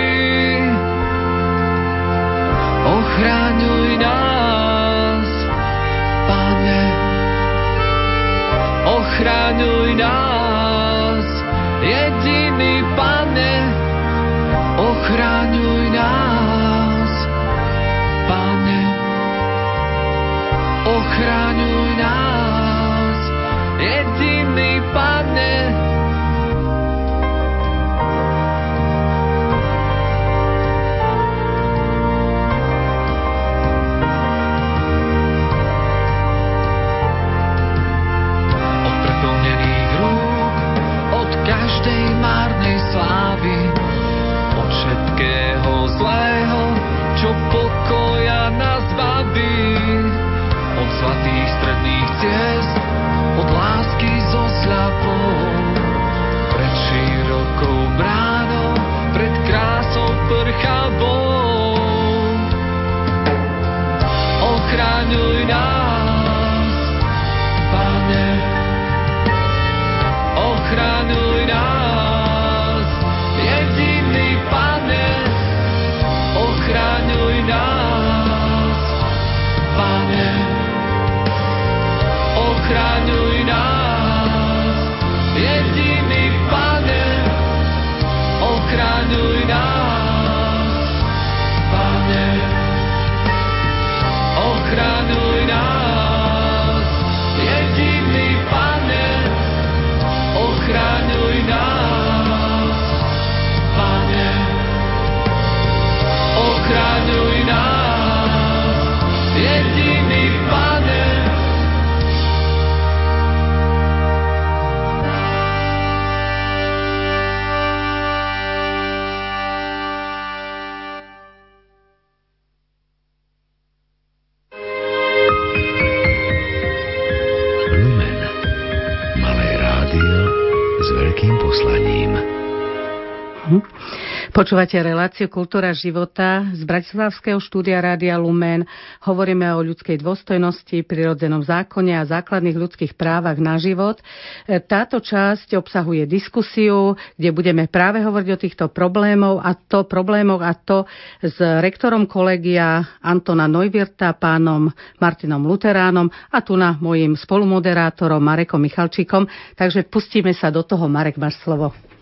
[134.33, 138.65] Počúvate reláciu Kultúra života z Bratislavského štúdia Rádia Lumen.
[139.05, 144.01] Hovoríme o ľudskej dôstojnosti, prirodzenom zákone a základných ľudských právach na život.
[144.49, 150.41] E, táto časť obsahuje diskusiu, kde budeme práve hovoriť o týchto problémov a to problémoch
[150.41, 150.89] a to
[151.21, 154.65] s rektorom kolegia Antona Neuwirta, pánom
[154.97, 159.29] Martinom Luteránom a tu na mojim spolumoderátorom Marekom Michalčíkom.
[159.53, 160.89] Takže pustíme sa do toho.
[160.89, 161.92] Marek, máš slovo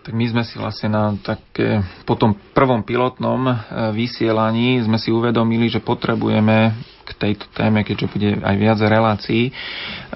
[0.00, 3.54] tak my sme si vlastne na také, po tom prvom pilotnom e,
[3.92, 6.72] vysielaní sme si uvedomili, že potrebujeme
[7.04, 9.52] k tejto téme, keďže bude aj viac relácií, e,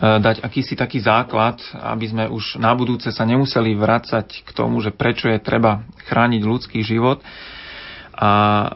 [0.00, 4.88] dať akýsi taký základ, aby sme už na budúce sa nemuseli vracať k tomu, že
[4.88, 7.20] prečo je treba chrániť ľudský život.
[8.16, 8.66] A e,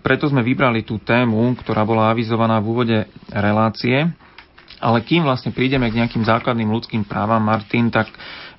[0.00, 4.08] preto sme vybrali tú tému, ktorá bola avizovaná v úvode relácie.
[4.84, 8.08] Ale kým vlastne prídeme k nejakým základným ľudským právam, Martin, tak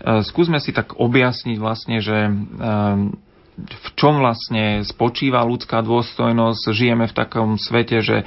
[0.05, 3.23] skúsme si tak objasniť vlastne, že eh,
[3.55, 6.75] v čom vlastne spočíva ľudská dôstojnosť.
[6.75, 8.25] Žijeme v takom svete, že e,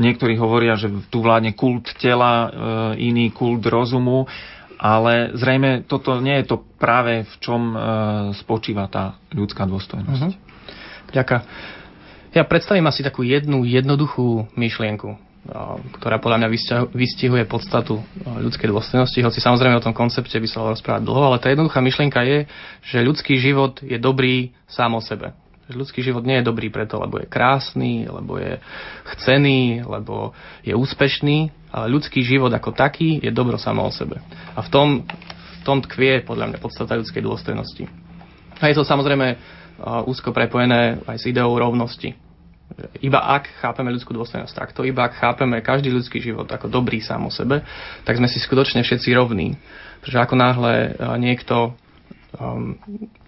[0.00, 2.48] niektorí hovoria, že tu vládne kult tela, e,
[3.12, 4.24] iný kult rozumu,
[4.80, 7.76] ale zrejme toto nie je to práve v čom e,
[8.40, 10.22] spočíva tá ľudská dôstojnosť.
[10.32, 11.12] Uh-huh.
[11.12, 11.42] Ďakujem.
[12.34, 15.23] Ja predstavím asi takú jednu jednoduchú myšlienku
[16.00, 16.48] ktorá podľa mňa
[16.96, 21.40] vystihuje podstatu ľudskej dôstojnosti, hoci samozrejme o tom koncepte by sa dalo rozprávať dlho, ale
[21.40, 22.38] tá jednoduchá myšlienka je,
[22.80, 25.36] že ľudský život je dobrý sám o sebe.
[25.68, 28.56] Že ľudský život nie je dobrý preto, lebo je krásny, lebo je
[29.16, 30.32] chcený, lebo
[30.64, 34.24] je úspešný, ale ľudský život ako taký je dobro samo o sebe.
[34.56, 37.84] A v tom, v tom tkvie podľa mňa podstata ľudskej dôstojnosti.
[38.64, 39.36] A je to samozrejme
[40.08, 42.23] úzko prepojené aj s ideou rovnosti
[42.98, 47.28] iba ak chápeme ľudskú dôstojnosť takto, iba ak chápeme každý ľudský život ako dobrý sám
[47.28, 47.62] o sebe,
[48.02, 49.54] tak sme si skutočne všetci rovní.
[50.02, 50.88] Pretože ako náhle e,
[51.22, 51.76] niekto
[52.40, 52.74] um,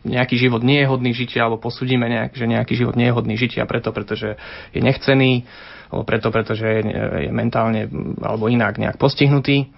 [0.03, 3.35] nejaký život nie je hodný žitia, alebo posudíme, nejak, že nejaký život nie je hodný
[3.39, 4.35] žitia preto, pretože
[4.75, 5.47] je nechcený,
[5.95, 6.83] alebo preto, pretože je,
[7.29, 7.87] je mentálne
[8.19, 9.71] alebo inak nejak postihnutý,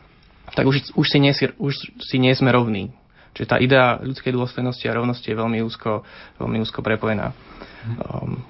[0.57, 2.88] tak už, už, si nie, už si nie sme rovní.
[3.37, 6.03] Čiže tá idea ľudskej dôstojnosti a rovnosti je veľmi úzko,
[6.40, 7.37] veľmi úzko prepojená.
[8.01, 8.42] Um,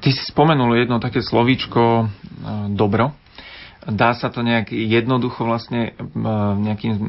[0.00, 2.08] Ty si spomenul jedno také slovíčko
[2.76, 3.16] dobro.
[3.80, 5.96] Dá sa to nejak jednoducho vlastne
[6.60, 7.00] nejakým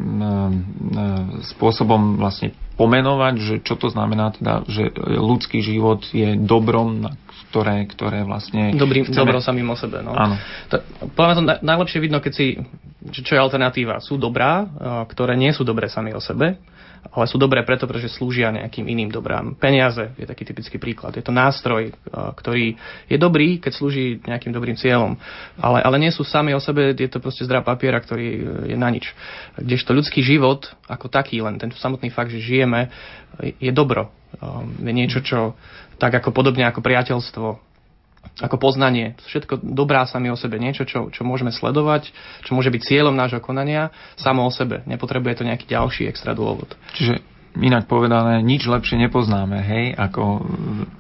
[1.52, 4.88] spôsobom vlastne pomenovať, že čo to znamená teda, že
[5.20, 7.12] ľudský život je dobrom,
[7.52, 8.72] ktoré, ktoré vlastne...
[8.72, 9.28] Dobrý, chceme...
[9.28, 10.16] Dobro samým o sebe, no.
[10.16, 10.40] Áno.
[10.72, 10.80] To,
[11.12, 12.56] podľa to najlepšie vidno, keď si...
[13.12, 14.00] Čo je alternatíva?
[14.00, 14.64] Sú dobrá,
[15.12, 16.56] ktoré nie sú dobré sami o sebe
[17.10, 19.58] ale sú dobré preto, pretože slúžia nejakým iným dobrám.
[19.58, 21.18] Peniaze je taký typický príklad.
[21.18, 22.78] Je to nástroj, ktorý
[23.10, 25.18] je dobrý, keď slúži nejakým dobrým cieľom,
[25.58, 28.28] ale, ale nie sú sami o sebe, je to proste zdrá papiera, ktorý
[28.70, 29.10] je na nič.
[29.58, 32.94] Kdežto ľudský život ako taký, len ten samotný fakt, že žijeme,
[33.42, 34.14] je dobro.
[34.80, 35.58] Je niečo, čo
[35.98, 37.71] tak ako podobne ako priateľstvo
[38.40, 39.20] ako poznanie.
[39.28, 40.56] Všetko dobrá sami o sebe.
[40.56, 42.14] Niečo, čo, čo môžeme sledovať,
[42.48, 44.86] čo môže byť cieľom nášho konania samo o sebe.
[44.88, 46.74] Nepotrebuje to nejaký ďalší extra dôvod.
[46.96, 47.20] Čiže
[47.60, 50.40] inak povedané, nič lepšie nepoznáme, hej, ako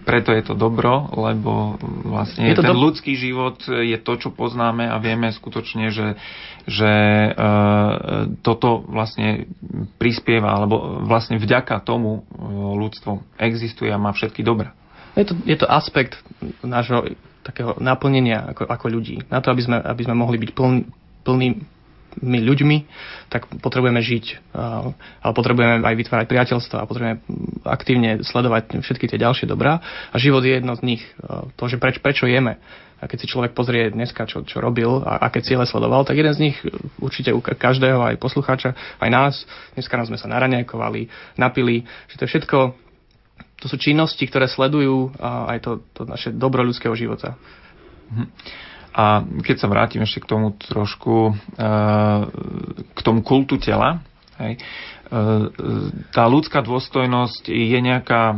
[0.03, 2.83] preto je to dobro, lebo vlastne je to ten do...
[2.83, 6.19] ľudský život je to, čo poznáme a vieme skutočne, že,
[6.67, 7.31] že e,
[8.43, 9.47] toto vlastne
[9.95, 12.41] prispieva, alebo vlastne vďaka tomu e,
[12.75, 14.75] ľudstvo existuje a má všetky dobré.
[15.15, 16.15] Je to, je to aspekt
[16.63, 19.25] nášho takého naplnenia ako, ako ľudí.
[19.27, 20.75] Na to, aby sme, aby sme mohli byť pln,
[21.25, 21.47] plný,
[22.19, 22.77] my ľuďmi,
[23.31, 24.51] tak potrebujeme žiť,
[25.23, 27.23] ale potrebujeme aj vytvárať priateľstvo a potrebujeme
[27.63, 29.79] aktívne sledovať všetky tie ďalšie dobrá.
[30.11, 31.03] A život je jedno z nich.
[31.55, 32.59] To, že preč, prečo jeme.
[33.01, 36.35] A keď si človek pozrie dneska, čo, čo robil a aké ciele sledoval, tak jeden
[36.37, 36.55] z nich
[37.01, 39.33] určite u každého, aj poslucháča, aj nás,
[39.73, 41.81] dneska nám sme sa naraňajkovali, napili,
[42.11, 42.57] že to je všetko,
[43.61, 47.37] to sú činnosti, ktoré sledujú aj to, to naše dobro ľudského života.
[48.09, 48.25] Mhm.
[48.91, 51.63] A keď sa vrátim ešte k tomu trošku, e,
[52.91, 54.03] k tomu kultu tela,
[54.35, 54.61] hej, e,
[56.11, 58.35] tá ľudská dôstojnosť je nejaká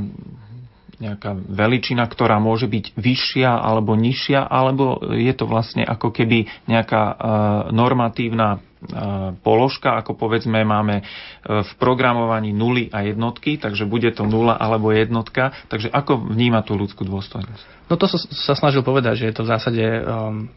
[1.03, 7.03] nejaká veličina, ktorá môže byť vyššia alebo nižšia, alebo je to vlastne ako keby nejaká
[7.03, 7.15] uh,
[7.75, 14.23] normatívna uh, položka, ako povedzme máme uh, v programovaní nuly a jednotky, takže bude to
[14.23, 15.51] nula alebo jednotka.
[15.67, 17.91] Takže ako vníma tú ľudskú dôstojnosť?
[17.91, 20.47] No to sa, sa snažil povedať, že je to v zásade, um,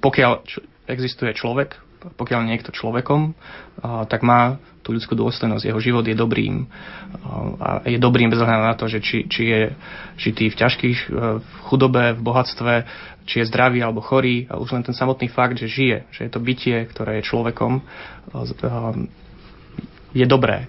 [0.00, 0.40] pokiaľ
[0.88, 3.32] existuje človek, pokiaľ niekto človekom,
[4.12, 5.64] tak má tú ľudskú dôstojnosť.
[5.64, 6.68] Jeho život je dobrým
[7.56, 9.62] a je dobrým bez na to, že či, či je
[10.20, 12.74] žitý v ťažkých, e, v chudobe, v bohatstve,
[13.24, 14.44] či je zdravý alebo chorý.
[14.52, 17.80] A už len ten samotný fakt, že žije, že je to bytie, ktoré je človekom,
[17.80, 17.82] e,
[18.36, 18.70] e,
[20.12, 20.68] je dobré.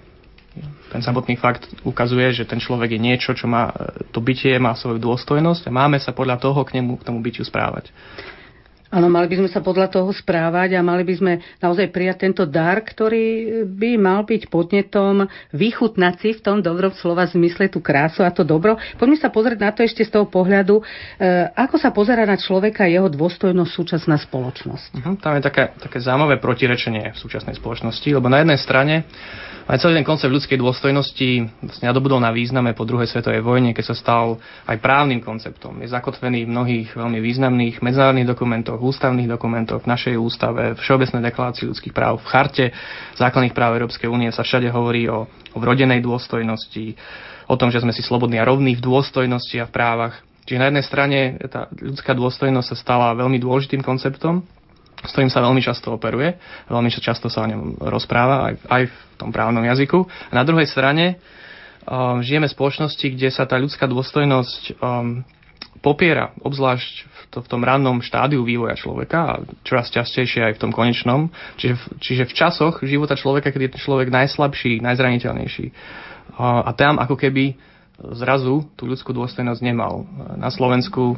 [0.95, 3.76] Ten samotný fakt ukazuje, že ten človek je niečo, čo má,
[4.16, 7.43] to bytie má svoju dôstojnosť a máme sa podľa toho k nemu, k tomu bytiu
[7.43, 7.91] správať.
[8.96, 12.48] Áno, mali by sme sa podľa toho správať a mali by sme naozaj prijať tento
[12.48, 18.24] dar, ktorý by mal byť podnetom vychutnať si v tom dobrom slova zmysle tú krásu
[18.24, 18.80] a to dobro.
[18.96, 20.84] Poďme sa pozrieť na to ešte z toho pohľadu, e,
[21.60, 24.88] ako sa pozera na človeka jeho dôstojnosť súčasná spoločnosť.
[24.96, 28.96] Uh-huh, tam je také, také zaujímavé protirečenie v súčasnej spoločnosti, lebo na jednej strane
[29.66, 31.30] aj celý ten koncept ľudskej dôstojnosti
[31.66, 34.38] vlastne nadobudol na význame po druhej svetovej vojne, keď sa stal
[34.70, 35.82] aj právnym konceptom.
[35.82, 41.26] Je zakotvený v mnohých veľmi významných medzinárodných dokumentoch, ústavných dokumentoch, v našej ústave, v Všeobecnej
[41.34, 42.66] deklarácii ľudských práv, v charte
[43.18, 46.93] základných práv Európskej únie sa všade hovorí o, o vrodenej dôstojnosti,
[47.49, 50.22] o tom, že sme si slobodní a rovní v dôstojnosti a v právach.
[50.45, 54.45] Čiže na jednej strane tá ľudská dôstojnosť sa stala veľmi dôležitým konceptom,
[55.06, 56.36] s ktorým sa veľmi často operuje,
[56.68, 60.03] veľmi často sa o ňom rozpráva aj, aj v tom právnom jazyku.
[60.06, 61.22] A na druhej strane
[61.86, 65.22] um, žijeme v spoločnosti, kde sa tá ľudská dôstojnosť um,
[65.80, 70.62] popiera, obzvlášť v, to, v tom rannom štádiu vývoja človeka a čoraz častejšie aj v
[70.66, 71.30] tom konečnom.
[71.62, 75.66] Čiže, čiže v časoch života človeka, kedy je ten človek najslabší, najzraniteľnejší.
[76.41, 77.53] A, a tam ako keby
[77.95, 80.03] zrazu tú ľudskú dôstojnosť nemal.
[80.36, 81.16] Na Slovensku,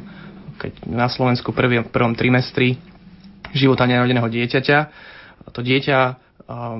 [0.62, 2.78] keď na Slovensku prvý, v prvom trimestri
[3.54, 4.78] života nenarodeného dieťaťa,
[5.52, 5.98] to dieťa,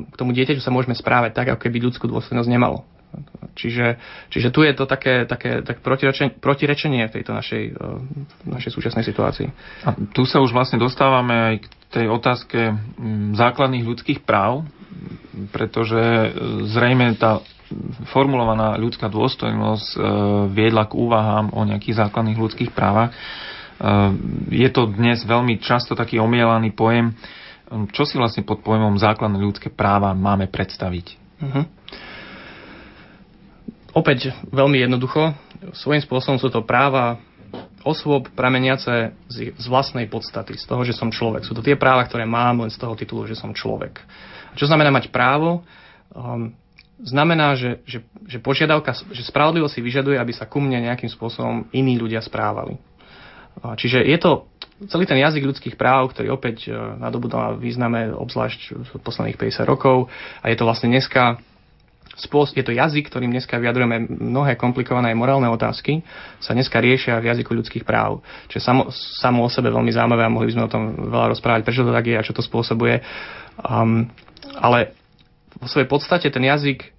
[0.09, 2.85] k tomu dieťaťu sa môžeme správať tak, ako keby ľudskú dôstojnosť nemalo.
[3.57, 3.99] Čiže,
[4.31, 7.63] čiže tu je to také, také, také protirečenie, protirečenie v tejto našej,
[8.47, 9.49] našej súčasnej situácii.
[9.83, 12.61] A tu sa už vlastne dostávame aj k tej otázke
[13.35, 14.69] základných ľudských práv,
[15.51, 16.29] pretože e,
[16.69, 17.41] zrejme tá
[18.13, 19.99] formulovaná ľudská dôstojnosť e,
[20.53, 23.11] viedla k úvahám o nejakých základných ľudských právach.
[23.79, 27.15] Ehm, je to dnes veľmi často taký omielaný pojem.
[27.15, 31.07] Ehm, čo si vlastne pod pojmom základné ľudské práva máme predstaviť?
[31.39, 31.65] Uh-huh.
[33.95, 35.35] Opäť veľmi jednoducho.
[35.75, 37.23] Svojím spôsobom sú to práva
[37.87, 41.47] osôb prameniace z, vlastnej podstaty, z toho, že som človek.
[41.47, 44.03] Sú to tie práva, ktoré mám len z toho titulu, že som človek.
[44.59, 45.63] Čo znamená mať právo?
[46.13, 46.53] Um,
[47.01, 51.71] znamená, že, že, že požiadavka, že spravodlivo si vyžaduje, aby sa ku mne nejakým spôsobom
[51.71, 52.77] iní ľudia správali.
[53.63, 54.47] Čiže je to
[54.87, 60.07] celý ten jazyk ľudských práv, ktorý opäť e, nadobudol význame obzvlášť v posledných 50 rokov
[60.39, 61.43] a je to vlastne dneska
[62.19, 66.03] je to jazyk, ktorým dneska vyjadrujeme mnohé komplikované morálne otázky,
[66.43, 68.27] sa dneska riešia v jazyku ľudských práv.
[68.51, 70.85] Čiže samo, samo o sebe veľmi zaujímavé a mohli by sme o tom
[71.15, 73.07] veľa rozprávať, prečo to tak je a čo to spôsobuje.
[73.63, 74.11] Um,
[74.59, 74.99] ale
[75.63, 76.98] vo svojej podstate ten jazyk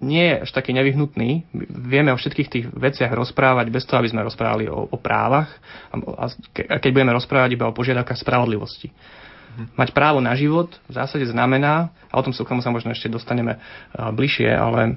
[0.00, 1.44] nie je až taký nevyhnutný.
[1.68, 5.52] Vieme o všetkých tých veciach rozprávať bez toho, aby sme rozprávali o, o právach
[5.92, 6.24] a,
[6.72, 8.88] a keď budeme rozprávať iba o požiadavkách spravodlivosti.
[8.90, 9.64] Mhm.
[9.76, 13.60] Mať právo na život v zásade znamená, a o tom sa sa možno ešte dostaneme
[13.60, 14.96] uh, bližšie, ale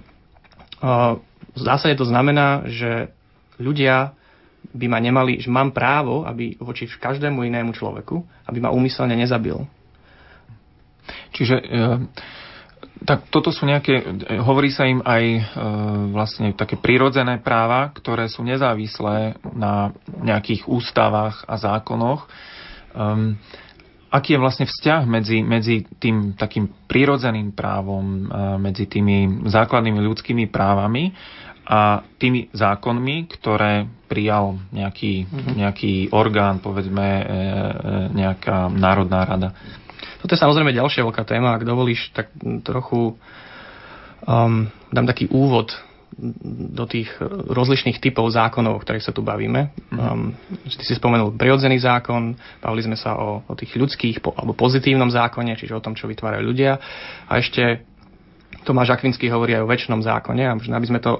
[0.79, 1.19] uh,
[1.51, 3.11] v zásade to znamená, že
[3.59, 4.15] ľudia
[4.71, 9.59] by ma nemali, že mám právo, aby voči každému inému človeku, aby ma úmyselne nezabil.
[11.35, 11.99] Čiže uh
[13.03, 14.03] tak toto sú nejaké,
[14.39, 15.41] hovorí sa im aj e,
[16.15, 19.91] vlastne také prirodzené práva, ktoré sú nezávislé na
[20.23, 22.25] nejakých ústavách a zákonoch.
[22.93, 23.36] Um,
[24.13, 28.19] aký je vlastne vzťah medzi, medzi tým takým prirodzeným právom, e,
[28.61, 31.11] medzi tými základnými ľudskými právami
[31.63, 35.53] a tými zákonmi, ktoré prijal nejaký, mm-hmm.
[35.57, 37.34] nejaký orgán, povedzme e, e,
[38.13, 39.49] nejaká národná rada?
[40.24, 41.59] Toto je samozrejme ďalšia veľká téma.
[41.59, 42.32] Ak dovolíš, tak
[42.63, 43.19] trochu
[44.24, 45.76] um, dám taký úvod
[46.74, 47.11] do tých
[47.51, 49.76] rozlišných typov zákonov, o ktorých sa tu bavíme.
[49.91, 50.32] Um,
[50.63, 55.11] ty si spomenul prirodzený zákon, bavili sme sa o, o tých ľudských po, alebo pozitívnom
[55.11, 56.80] zákone, čiže o tom, čo vytvárajú ľudia.
[57.28, 57.84] A ešte
[58.63, 61.19] Tomáš Akvinský hovorí aj o väčšnom zákone a možno aby sme to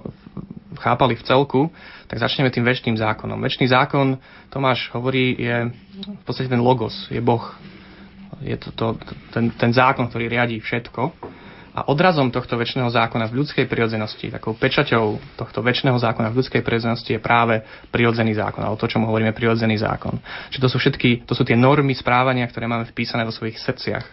[0.80, 1.62] chápali v celku,
[2.08, 3.42] tak začneme tým väčšným zákonom.
[3.42, 4.18] Väčší zákon,
[4.54, 5.74] Tomáš hovorí, je
[6.06, 7.44] v podstate ten logos, je Boh.
[8.42, 8.86] Je to, to,
[9.30, 11.02] ten, ten zákon, ktorý riadí všetko.
[11.74, 16.62] A odrazom tohto väčšného zákona v ľudskej prirodzenosti, takou pečaťou tohto väčšného zákona v ľudskej
[16.62, 20.22] prirodzenosti je práve prirodzený zákon, alebo to, čo hovoríme prirodzený zákon.
[20.54, 24.06] Čiže to sú všetky, to sú tie normy správania, ktoré máme vpísané vo svojich srdciach,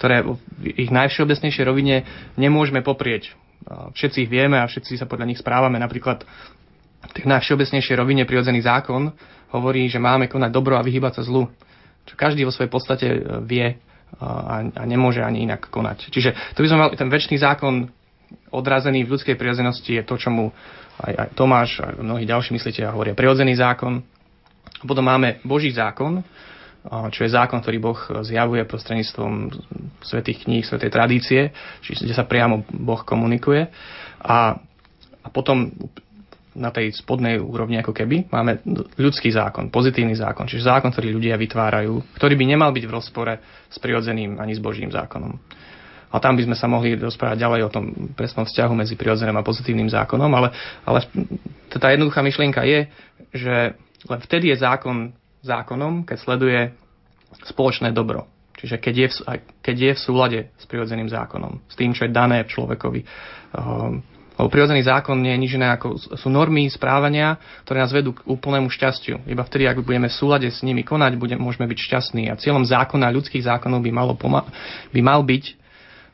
[0.00, 0.40] ktoré v
[0.72, 2.08] ich najvšeobecnejšej rovine
[2.40, 3.36] nemôžeme poprieť.
[3.68, 5.76] Všetci ich vieme a všetci sa podľa nich správame.
[5.76, 6.24] Napríklad
[7.02, 9.12] v tej najvšeobecnejšej rovine prirodzený zákon
[9.52, 11.44] hovorí, že máme konať dobro a vyhybať sa zlu.
[12.06, 13.66] Čo každý vo svojej podstate e, vie
[14.20, 16.12] a, a nemôže ani inak konať.
[16.12, 17.88] Čiže to by sme mali, ten väčší zákon
[18.52, 20.52] odrazený v ľudskej prirodzenosti je to, čo mu
[21.00, 24.04] aj, aj Tomáš a mnohí ďalší myslíte a hovoria prirodzený zákon.
[24.82, 26.20] A potom máme Boží zákon,
[26.82, 29.54] čo je zákon, ktorý Boh zjavuje prostredníctvom
[30.02, 31.40] svetých kníh, svetej tradície,
[31.78, 33.70] čiže kde sa priamo Boh komunikuje.
[34.18, 34.58] A,
[35.22, 35.70] a potom
[36.52, 38.28] na tej spodnej úrovni ako keby.
[38.28, 38.60] Máme
[39.00, 43.34] ľudský zákon, pozitívny zákon, čiže zákon, ktorý ľudia vytvárajú, ktorý by nemal byť v rozpore
[43.72, 45.40] s prirodzeným ani s Božím zákonom.
[46.12, 49.46] A tam by sme sa mohli rozprávať ďalej o tom presnom vzťahu medzi prirodzeným a
[49.48, 50.52] pozitívnym zákonom, ale,
[50.84, 51.08] ale
[51.72, 52.92] tá jednoduchá myšlienka je,
[53.32, 53.54] že
[54.04, 56.60] len vtedy je zákon zákonom, keď sleduje
[57.48, 58.28] spoločné dobro.
[58.60, 59.14] Čiže keď je, v,
[59.64, 63.00] keď je v súlade s prirodzeným zákonom, s tým, čo je dané človekovi.
[64.42, 68.26] Lebo prirodzený zákon nie je nič iné ako sú normy správania, ktoré nás vedú k
[68.26, 69.22] úplnému šťastiu.
[69.30, 72.26] Iba vtedy, ak budeme v súlade s nimi konať, budem, môžeme byť šťastní.
[72.26, 74.42] A cieľom zákona, ľudských zákonov by, malo poma-
[74.90, 75.44] by mal byť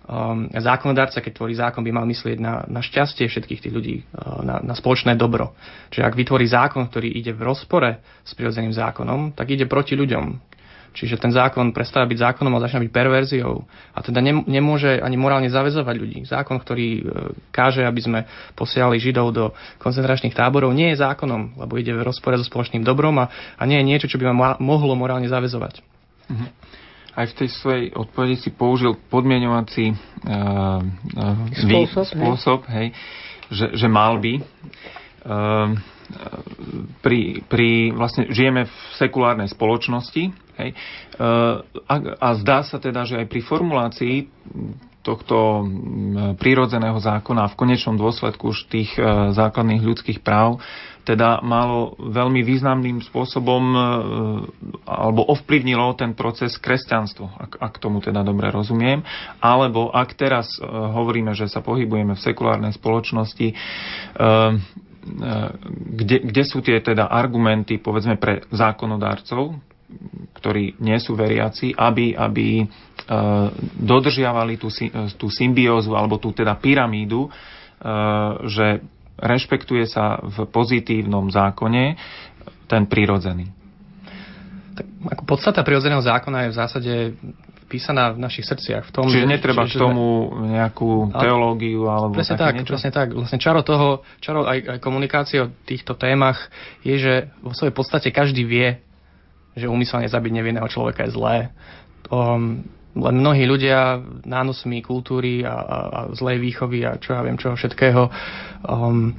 [0.04, 4.44] um, zákonodárca, keď tvorí zákon, by mal myslieť na, na šťastie všetkých tých ľudí, uh,
[4.44, 5.56] na, na spoločné dobro.
[5.88, 10.47] Čiže ak vytvorí zákon, ktorý ide v rozpore s prirodzeným zákonom, tak ide proti ľuďom.
[10.92, 13.62] Čiže ten zákon prestáva byť zákonom a začína byť perverziou.
[13.94, 16.18] A teda nemôže ani morálne zavezovať ľudí.
[16.26, 17.02] Zákon, ktorý e,
[17.52, 18.18] káže, aby sme
[18.58, 19.44] posielali Židov do
[19.78, 23.78] koncentračných táborov, nie je zákonom, lebo ide v rozpore so spoločným dobrom a, a nie
[23.78, 25.80] je niečo, čo by ma mohlo morálne zavezovať.
[26.32, 26.46] Mhm.
[27.18, 30.78] Aj v tej svojej odpovedi si použil podmienovací uh,
[31.18, 32.78] uh, spôsob, spôsob hej.
[32.78, 32.88] Hej,
[33.50, 34.38] že, že mal by.
[35.26, 35.74] Uh,
[37.04, 40.22] pri, pri, vlastne žijeme v sekulárnej spoločnosti
[40.56, 40.70] hej,
[41.84, 44.16] a, a zdá sa teda, že aj pri formulácii
[45.08, 45.64] tohto
[46.36, 50.60] prírodzeného zákona a v konečnom dôsledku už tých e, základných ľudských práv
[51.08, 53.78] teda malo veľmi významným spôsobom e,
[54.84, 59.00] alebo ovplyvnilo ten proces kresťanstvo, ak, ak tomu teda dobre rozumiem.
[59.40, 63.56] Alebo ak teraz e, hovoríme, že sa pohybujeme v sekulárnej spoločnosti,
[65.96, 69.56] kde, kde sú tie teda argumenty, povedzme, pre zákonodárcov,
[70.36, 72.64] ktorí nie sú veriaci, aby, aby e,
[73.80, 74.68] dodržiavali tú,
[75.16, 77.30] tú symbiózu alebo tú teda pyramídu, e,
[78.52, 78.84] že
[79.18, 81.96] rešpektuje sa v pozitívnom zákone
[82.68, 82.84] ten
[85.08, 86.92] ako podstata prirodzeného zákona je v zásade
[87.68, 88.88] písaná v našich srdciach.
[88.88, 92.72] V tom, Čiže netreba k tomu nejakú teológiu alebo presne tak, niečo?
[92.72, 93.12] Presne tak.
[93.12, 96.48] Vlastne čaro toho, čaro aj, aj komunikácie o týchto témach
[96.80, 97.14] je, že
[97.44, 98.80] vo svojej podstate každý vie,
[99.52, 101.36] že úmyselne zabiť nevinného človeka je zlé.
[102.08, 102.64] Um,
[102.98, 107.54] len mnohí ľudia nánosmi kultúry a, a, a zlej výchovy a čo ja viem čoho
[107.54, 108.10] všetkého
[108.64, 109.12] um,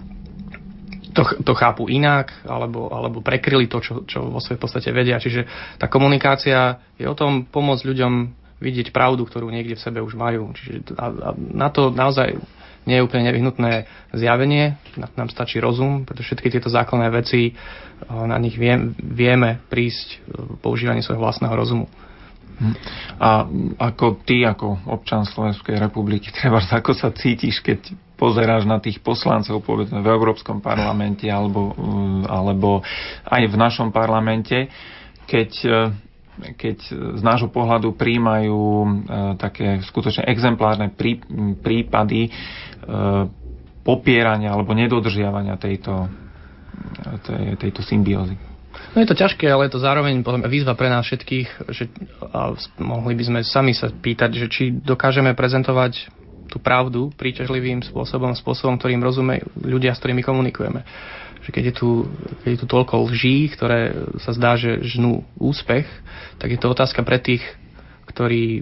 [1.13, 5.21] to, to chápu inak, alebo, alebo prekryli to, čo, čo vo svojej podstate vedia.
[5.21, 5.45] Čiže
[5.81, 8.13] tá komunikácia je o tom pomôcť ľuďom
[8.59, 10.51] vidieť pravdu, ktorú niekde v sebe už majú.
[10.53, 12.37] Čiže a, a na to naozaj
[12.87, 13.85] nie je úplne nevyhnutné
[14.15, 17.53] zjavenie, nám stačí rozum, pretože všetky tieto základné veci,
[18.09, 20.23] na nich vie, vieme prísť
[20.63, 21.85] používaním svojho vlastného rozumu.
[22.59, 22.75] Hm.
[23.19, 23.29] A
[23.93, 29.63] ako ty, ako občan Slovenskej republiky, treba ako sa cítiš, keď pozeráš na tých poslancov,
[29.63, 31.71] povedzme v Európskom parlamente alebo,
[32.27, 32.83] alebo
[33.23, 34.67] aj v našom parlamente,
[35.23, 35.51] keď
[36.39, 36.77] keď
[37.19, 38.87] z nášho pohľadu príjmajú e,
[39.35, 41.19] také skutočne exemplárne prí,
[41.59, 42.31] prípady e,
[43.83, 46.07] popierania alebo nedodržiavania tejto,
[47.25, 48.39] tej, tejto symbiózy.
[48.95, 51.89] No je to ťažké, ale je to zároveň výzva pre nás všetkých, že
[52.31, 56.07] a mohli by sme sami sa pýtať, že či dokážeme prezentovať
[56.49, 60.81] tú pravdu príťažlivým spôsobom, spôsobom, ktorým rozumejú ľudia, s ktorými komunikujeme
[61.39, 61.89] že keď je tu,
[62.43, 65.87] keď je tu toľko lží, ktoré sa zdá, že žnú úspech,
[66.37, 67.41] tak je to otázka pre tých,
[68.11, 68.61] ktorí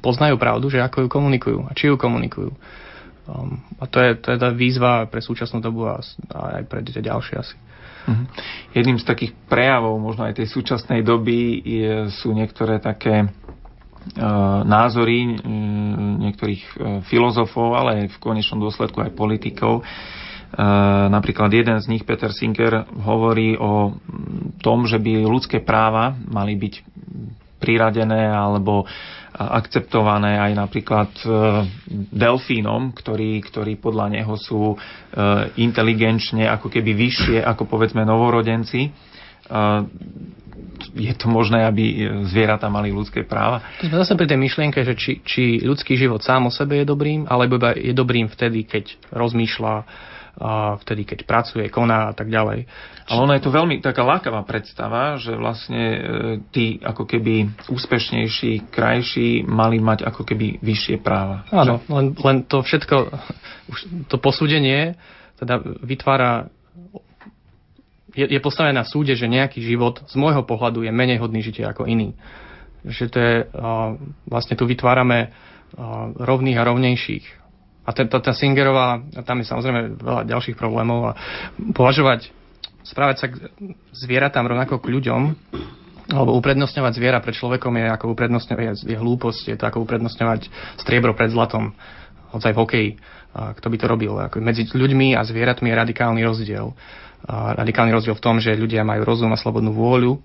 [0.00, 2.50] poznajú pravdu, že ako ju komunikujú a či ju komunikujú.
[3.28, 6.00] Um, a to je, to je tá výzva pre súčasnú dobu a,
[6.32, 7.56] a aj pre tie ďalšie asi.
[8.08, 8.26] Mm-hmm.
[8.72, 13.28] Jedným z takých prejavov možno aj tej súčasnej doby je, sú niektoré také
[14.64, 15.34] názory uh,
[16.28, 16.74] niektorých uh,
[17.08, 19.84] filozofov, ale aj v konečnom dôsledku aj politikov.
[21.12, 23.92] Napríklad jeden z nich, Peter Sinker, hovorí o
[24.64, 26.74] tom, že by ľudské práva mali byť
[27.60, 28.88] priradené alebo
[29.38, 31.28] akceptované aj napríklad e,
[32.10, 34.76] delfínom, ktorí, ktorí podľa neho sú e,
[35.62, 38.90] inteligenčne ako keby vyššie ako povedzme novorodenci.
[40.94, 43.62] Je to možné, aby zvieratá mali ľudské práva?
[43.82, 46.86] To sme zase pri tej myšlienke, že či, či ľudský život sám o sebe je
[46.86, 49.74] dobrým, alebo iba je dobrým vtedy, keď rozmýšľa,
[50.86, 52.70] vtedy, keď pracuje, koná a tak ďalej.
[53.10, 56.00] Ale ona je to veľmi taká lákavá predstava, že vlastne e,
[56.54, 61.42] tí ako keby úspešnejší, krajší mali mať ako keby vyššie práva.
[61.50, 62.96] Áno, len, len to všetko,
[63.66, 64.94] už to posúdenie
[65.38, 66.50] teda vytvára
[68.18, 71.62] je, je postavené na súde, že nejaký život z môjho pohľadu je menej hodný žitie
[71.62, 72.18] ako iný.
[72.82, 73.34] Že to je,
[74.26, 75.30] vlastne tu vytvárame
[76.18, 77.24] rovných a rovnejších.
[77.86, 81.16] A tá, tá Singerová, tam je samozrejme veľa ďalších problémov a
[81.72, 82.28] považovať,
[82.84, 83.48] správať sa k
[83.96, 85.22] zvieratám rovnako k ľuďom,
[86.08, 90.48] alebo uprednostňovať zviera pred človekom je ako uprednostňovať, je, je hlúposť, je to ako uprednostňovať
[90.80, 91.76] striebro pred zlatom,
[92.34, 92.90] hoď aj v hokeji.
[93.34, 94.14] A kto by to robil?
[94.18, 96.72] Ako medzi ľuďmi a zvieratmi je radikálny rozdiel.
[97.28, 100.18] A radikálny rozdiel v tom, že ľudia majú rozum a slobodnú vôľu,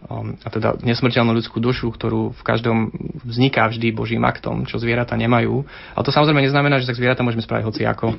[0.00, 2.88] Um, a teda nesmrteľnú ľudskú dušu, ktorú v každom
[3.20, 5.60] vzniká vždy Božím aktom, čo zvieratá nemajú.
[5.92, 8.16] Ale to samozrejme neznamená, že tak zvieratá môžeme spraviť hoci ako.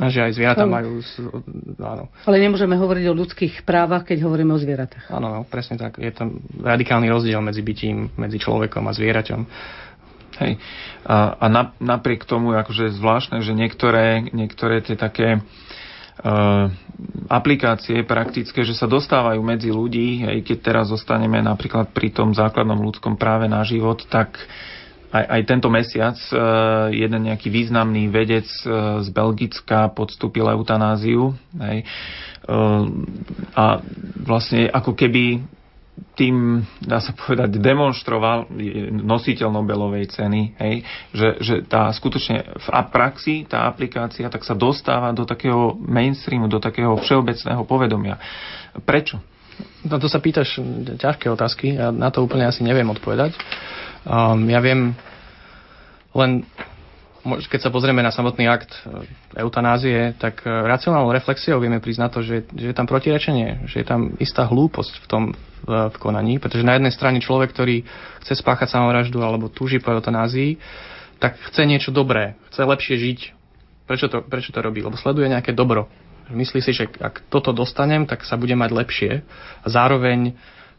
[0.00, 1.04] A že aj zvieratá ale, majú...
[1.80, 2.08] Áno.
[2.24, 5.12] Ale nemôžeme hovoriť o ľudských právach, keď hovoríme o zvieratách.
[5.12, 6.00] Áno, no, presne tak.
[6.00, 9.40] Je tam radikálny rozdiel medzi bytím, medzi človekom a zvieraťom.
[10.42, 10.60] Hej.
[11.06, 11.46] A, a
[11.78, 15.40] napriek tomu akože je zvláštne, že niektoré, niektoré tie také
[16.16, 16.66] Eh,
[17.28, 22.80] aplikácie praktické, že sa dostávajú medzi ľudí, aj keď teraz zostaneme napríklad pri tom základnom
[22.80, 24.32] ľudskom práve na život, tak
[25.12, 31.36] aj, aj tento mesiac eh, jeden nejaký významný vedec eh, z Belgicka podstúpil eutanáziu.
[31.60, 31.84] Hej.
[33.58, 33.82] A
[34.22, 35.42] vlastne ako keby
[36.16, 38.48] tým, dá sa povedať, demonstroval
[38.92, 45.12] nositeľ Nobelovej ceny, hej, že, že tá skutočne v praxi, tá aplikácia, tak sa dostáva
[45.16, 48.20] do takého mainstreamu, do takého všeobecného povedomia.
[48.84, 49.20] Prečo?
[49.88, 50.60] No to sa pýtaš
[51.00, 53.32] ťažké otázky, ja na to úplne asi neviem odpovedať.
[54.04, 54.92] Um, ja viem
[56.12, 56.44] len
[57.50, 59.04] keď sa pozrieme na samotný akt e,
[59.42, 63.82] eutanázie, tak e, racionálnou reflexiou vieme prísť na to, že, že je tam protirečenie, že
[63.82, 65.22] je tam istá hlúposť v tom
[65.66, 67.82] v, v konaní, pretože na jednej strane človek, ktorý
[68.22, 70.62] chce spáchať samovraždu alebo túži po eutanázii,
[71.18, 73.20] tak chce niečo dobré, chce lepšie žiť.
[73.86, 74.82] Prečo to, prečo to robí?
[74.82, 75.90] Lebo sleduje nejaké dobro.
[76.26, 79.12] Myslí si, že ak toto dostanem, tak sa bude mať lepšie.
[79.62, 80.34] A zároveň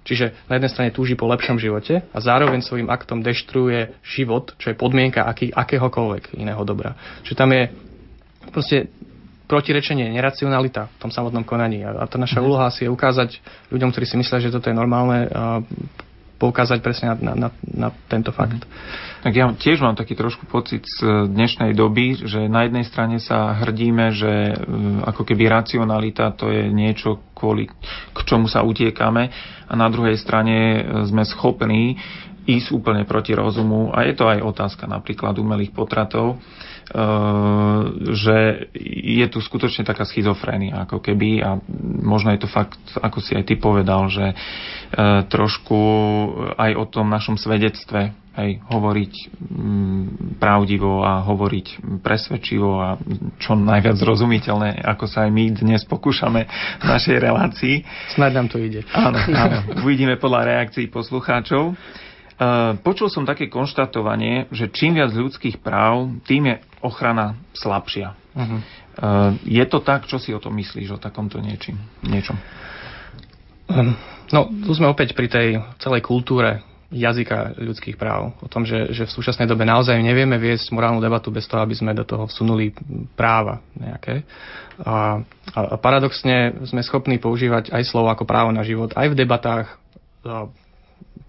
[0.08, 4.72] Čiže na jednej strane túži po lepšom živote a zároveň svojim aktom deštruuje život, čo
[4.72, 6.96] je podmienka aký, akéhokoľvek iného dobra.
[7.28, 7.68] Čiže tam je
[8.56, 8.88] proste
[9.52, 11.84] protirečenie, neracionalita v tom samotnom konaní.
[11.84, 12.48] A, tá naša mm-hmm.
[12.48, 13.40] úloha si je ukázať
[13.72, 15.28] ľuďom, ktorí si myslia, že toto je normálne,
[16.38, 18.64] poukázať presne na, na, na tento fakt.
[19.26, 23.58] Tak ja tiež mám taký trošku pocit z dnešnej doby, že na jednej strane sa
[23.58, 24.56] hrdíme, že e,
[25.04, 27.68] ako keby racionalita to je niečo, kvôli
[28.14, 29.34] k čomu sa utiekame
[29.68, 31.98] a na druhej strane e, sme schopní
[32.48, 36.40] ísť úplne proti rozumu a je to aj otázka napríklad umelých potratov
[36.88, 37.82] Eh,
[38.16, 38.38] že
[38.80, 41.60] je tu skutočne taká schizofrénia ako keby a
[42.00, 44.36] možno je to fakt, ako si aj ty povedal, že eh,
[45.28, 45.76] trošku
[46.56, 52.96] aj o tom našom svedectve hej, hovoriť mm, pravdivo a hovoriť presvedčivo a
[53.36, 56.48] čo najviac zrozumiteľné, ako sa aj my dnes pokúšame
[56.80, 57.84] v našej relácii.
[58.16, 58.88] Snad nám to ide.
[58.96, 59.58] Áno, áno.
[59.84, 61.76] Uvidíme podľa reakcií poslucháčov.
[62.38, 68.14] Eh, počul som také konštatovanie, že čím viac ľudských práv, tým je ochrana slabšia.
[68.38, 68.62] Uh-huh.
[69.42, 70.06] Je to tak?
[70.06, 72.38] Čo si o tom myslíš, o takomto niečím, niečom?
[73.74, 73.98] Ehm,
[74.30, 75.48] no, tu sme opäť pri tej
[75.82, 76.62] celej kultúre
[76.94, 78.38] jazyka ľudských práv.
[78.40, 81.76] O tom, že, že v súčasnej dobe naozaj nevieme viesť morálnu debatu bez toho, aby
[81.76, 82.72] sme do toho vsunuli
[83.18, 84.24] práva nejaké.
[84.86, 85.20] A,
[85.52, 89.68] a paradoxne sme schopní používať aj slovo ako právo na život aj v debatách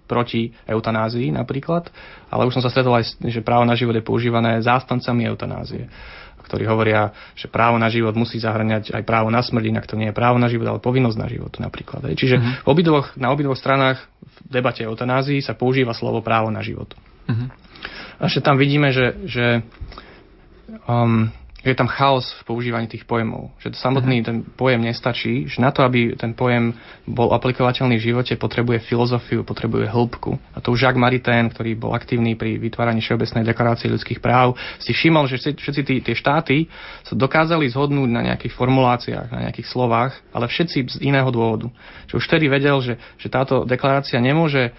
[0.09, 1.92] proti eutanázii napríklad,
[2.32, 5.86] ale už som sa stretol aj, že právo na život je používané zástancami eutanázie
[6.48, 10.09] ktorí hovoria, že právo na život musí zahrňať aj právo na smrť, inak to nie
[10.09, 12.09] je právo na život, ale povinnosť na život napríklad.
[12.16, 12.72] Čiže uh-huh.
[12.72, 16.96] obidvoch, na obidvoch stranách v debate o eutanázii sa používa slovo právo na život.
[17.28, 17.52] Uh-huh.
[18.16, 19.61] A že tam vidíme, že, že
[20.88, 21.28] um,
[21.59, 23.50] je tam chaos v používaní tých pojmov.
[23.59, 26.70] Že to samotný ten pojem nestačí, že na to, aby ten pojem
[27.02, 30.38] bol aplikovateľný v živote, potrebuje filozofiu, potrebuje hĺbku.
[30.54, 34.94] A to už Jacques Maritain, ktorý bol aktívny pri vytváraní Všeobecnej deklarácie ľudských práv, si
[34.94, 36.70] všimol, že všetci tí, tie štáty
[37.02, 41.66] sa dokázali zhodnúť na nejakých formuláciách, na nejakých slovách, ale všetci z iného dôvodu.
[42.06, 44.70] Že už vtedy vedel, že, že táto deklarácia nemôže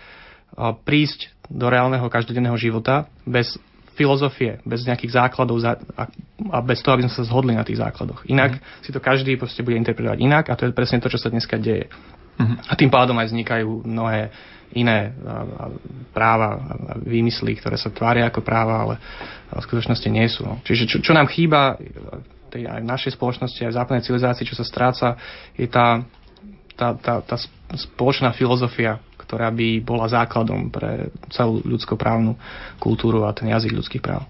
[0.88, 3.58] prísť do reálneho každodenného života bez
[4.00, 6.08] filozofie, bez nejakých základov za, a,
[6.56, 8.24] a bez toho, aby sme sa zhodli na tých základoch.
[8.32, 8.88] Inak mm.
[8.88, 11.60] si to každý proste bude interpretovať inak a to je presne to, čo sa dneska
[11.60, 11.92] deje.
[12.40, 12.56] Mm.
[12.64, 14.32] A tým pádom aj vznikajú mnohé
[14.72, 15.64] iné a, a
[16.16, 18.96] práva a výmysly, ktoré sa tvária ako práva, ale
[19.52, 20.48] v skutočnosti nie sú.
[20.48, 20.64] No.
[20.64, 21.76] Čiže čo, čo nám chýba
[22.54, 25.18] tej, aj v našej spoločnosti, aj v západnej civilizácii, čo sa stráca,
[25.58, 26.06] je tá,
[26.78, 27.36] tá, tá, tá
[27.76, 32.34] spoločná filozofia ktorá by bola základom pre celú ľudskoprávnu
[32.82, 34.26] kultúru a ten jazyk ľudských práv.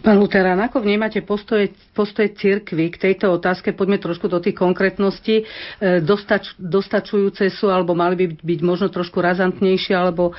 [0.00, 3.76] Pán Luterán, ako vnímate postoje, postoje cirkvy k tejto otázke?
[3.76, 5.44] Poďme trošku do tých konkrétností.
[5.44, 10.32] E, dostač, dostačujúce sú, alebo mali by byť možno trošku razantnejšie, alebo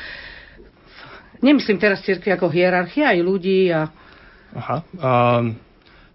[1.45, 3.93] nemyslím teraz cirkvi ako hierarchia aj ľudí a...
[4.57, 4.78] Aha.
[4.97, 5.68] Um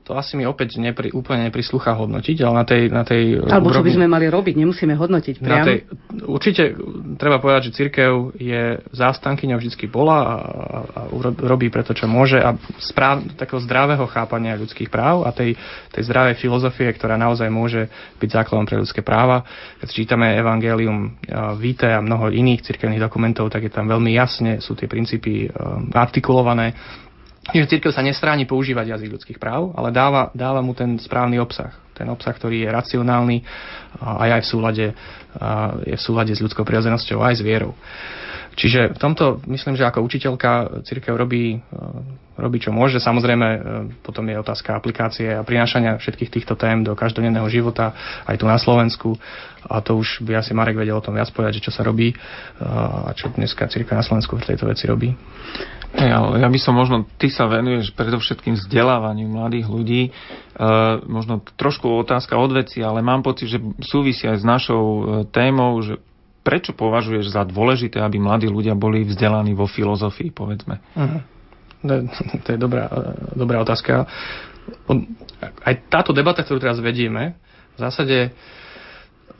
[0.05, 2.82] to asi mi opäť nepri, úplne neprislúcha hodnotiť, ale na tej...
[2.92, 5.64] Na tej Alebo čo by sme mali robiť, nemusíme hodnotiť priamo.
[5.64, 5.78] tej,
[6.28, 6.76] určite
[7.16, 11.00] treba povedať, že církev je zástankyňou vždy bola a, a, a
[11.48, 12.52] robí preto, čo môže a
[12.84, 15.57] správ, takého zdravého chápania ľudských práv a tej,
[15.88, 17.88] tej zdravej filozofie, ktorá naozaj môže
[18.20, 19.40] byť základom pre ľudské práva.
[19.80, 21.16] Keď čítame Evangelium
[21.57, 25.48] Vite a mnoho iných cirkevných dokumentov, tak je tam veľmi jasne, sú tie princípy
[25.96, 26.76] artikulované
[27.53, 31.76] že církev sa nestráni používať jazyk ľudských práv, ale dáva, dáva mu ten správny obsah.
[31.92, 33.36] Ten obsah, ktorý je racionálny
[34.01, 34.86] a aj v súlade,
[35.84, 37.76] je v súlade s ľudskou prirodzenosťou aj s vierou.
[38.55, 41.59] Čiže v tomto myslím, že ako učiteľka církev robí,
[42.38, 43.02] robí čo môže.
[43.02, 43.59] Samozrejme, e,
[44.02, 47.94] potom je otázka aplikácie a prinášania všetkých týchto tém do každodenného života
[48.26, 49.18] aj tu na Slovensku.
[49.66, 52.12] A to už by asi Marek vedel o tom viac povedať, že čo sa robí
[52.61, 55.16] a čo dneska církev na Slovensku v tejto veci robí.
[55.94, 60.11] Ja, ja by som možno, ty sa venuješ predovšetkým vzdelávaniu mladých ľudí, e,
[61.07, 65.78] možno trošku otázka od veci, ale mám pocit, že súvisí aj s našou e, témou,
[65.86, 66.02] že
[66.45, 70.78] prečo považuješ za dôležité, aby mladí ľudia boli vzdelaní vo filozofii, povedzme?
[70.92, 71.20] Uh-huh.
[72.45, 72.88] To, je, dobrá,
[73.32, 74.05] dobrá otázka.
[75.64, 77.36] Aj táto debata, ktorú teraz vedieme,
[77.74, 78.30] v zásade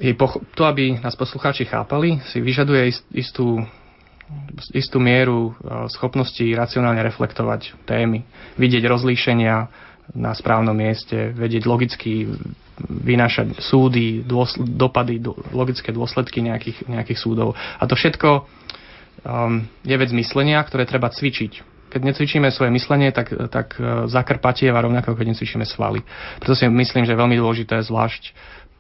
[0.01, 0.13] je
[0.57, 3.63] to, aby nás poslucháči chápali, si vyžaduje istú
[4.73, 8.25] istú mieru e, schopnosti racionálne reflektovať témy,
[8.57, 9.69] vidieť rozlíšenia
[10.13, 12.29] na správnom mieste, vedieť logicky
[12.85, 17.57] vynášať súdy, dôsl- dopady, do, logické dôsledky nejakých, nejakých súdov.
[17.57, 18.45] A to všetko
[19.25, 21.73] um, je vec myslenia, ktoré treba cvičiť.
[21.95, 26.03] Keď necvičíme svoje myslenie, tak, tak uh, zakrpatieva rovnako, keď necvičíme svaly.
[26.43, 28.23] Preto si myslím, že je veľmi dôležité, zvlášť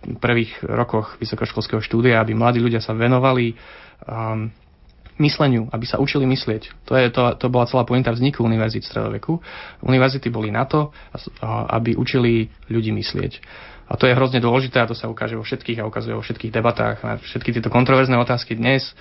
[0.05, 3.57] v prvých rokoch vysokoškolského štúdia, aby mladí ľudia sa venovali
[4.05, 4.53] um,
[5.23, 6.91] mysleniu, aby sa učili myslieť.
[6.91, 9.33] To, je, to, to bola celá pointa vzniku univerzít v stredoveku.
[9.87, 10.91] Univerzity boli na to,
[11.71, 13.39] aby učili ľudí myslieť.
[13.85, 16.55] A to je hrozne dôležité a to sa ukáže vo všetkých a ukazuje vo všetkých
[16.55, 18.97] debatách na všetky tieto kontroverzné otázky dnes,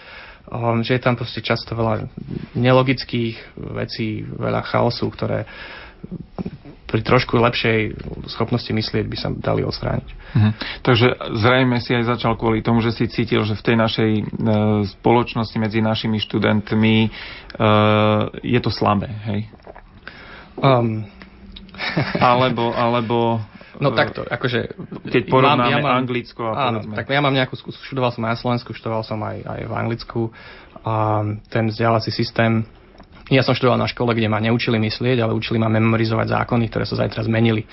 [0.51, 2.11] um, že je tam proste často veľa
[2.51, 5.47] nelogických vecí, veľa chaosu, ktoré
[6.93, 7.97] pri trošku lepšej
[8.29, 10.09] schopnosti myslieť by sa dali odstrániť.
[10.37, 10.49] Mhm.
[10.85, 11.07] Takže
[11.41, 14.23] zrejme si aj začal kvôli tomu, že si cítil, že v tej našej e,
[15.01, 17.09] spoločnosti medzi našimi študentmi e,
[18.45, 19.49] je to slabé, hej?
[20.61, 21.09] Um.
[22.21, 23.41] alebo, alebo
[23.81, 24.77] No e, takto, akože...
[25.09, 28.21] Keď porovnáme mám, ja mám, Anglicko a áno, tak ja mám nejakú skúsenosť, študoval som
[28.21, 30.21] aj na Slovensku, študoval som aj, aj v Anglicku
[30.85, 32.69] a ten vzdelávací systém
[33.31, 36.83] ja som študoval na škole, kde ma neučili myslieť, ale učili ma memorizovať zákony, ktoré
[36.83, 37.63] sa zajtra zmenili.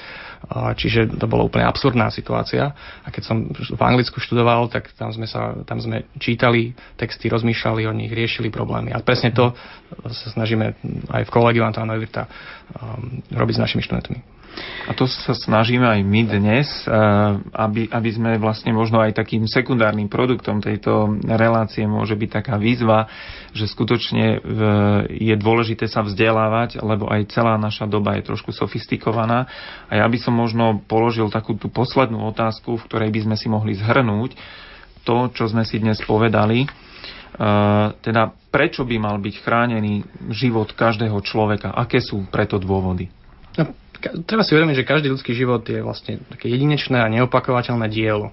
[0.51, 2.71] Čiže to bola úplne absurdná situácia.
[3.03, 7.83] A keď som v Anglicku študoval, tak tam sme, sa, tam sme čítali texty, rozmýšľali
[7.91, 8.95] o nich, riešili problémy.
[8.95, 9.51] A presne to
[10.07, 10.79] sa snažíme
[11.11, 14.40] aj v kolegiu Antona Neuwirta um, robiť s našimi študentmi.
[14.89, 16.91] A to sa snažíme aj my dnes, eh,
[17.55, 23.07] aby, aby sme vlastne možno aj takým sekundárnym produktom tejto relácie môže byť taká výzva,
[23.55, 24.39] že skutočne eh,
[25.15, 29.47] je dôležité sa vzdelávať, lebo aj celá naša doba je trošku sofistikovaná.
[29.87, 33.47] A ja by som možno položil takú tú poslednú otázku, v ktorej by sme si
[33.47, 34.35] mohli zhrnúť
[35.07, 36.69] to, čo sme si dnes povedali.
[37.41, 41.73] Uh, teda prečo by mal byť chránený život každého človeka?
[41.73, 43.09] Aké sú preto dôvody?
[43.57, 43.71] No,
[44.25, 48.33] treba si uvedomiť, že každý ľudský život je vlastne také jedinečné a neopakovateľné dielo.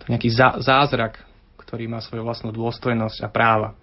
[0.00, 0.30] To je nejaký
[0.62, 1.20] zázrak,
[1.60, 3.76] ktorý má svoju vlastnú dôstojnosť a práva.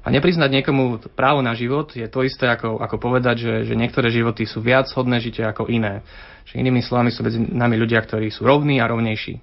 [0.00, 4.08] A nepriznať niekomu právo na život je to isté, ako, ako povedať, že, že niektoré
[4.08, 6.00] životy sú viac hodné žitia ako iné.
[6.48, 9.36] Že inými slovami sú medzi nami ľudia, ktorí sú rovní a rovnejší.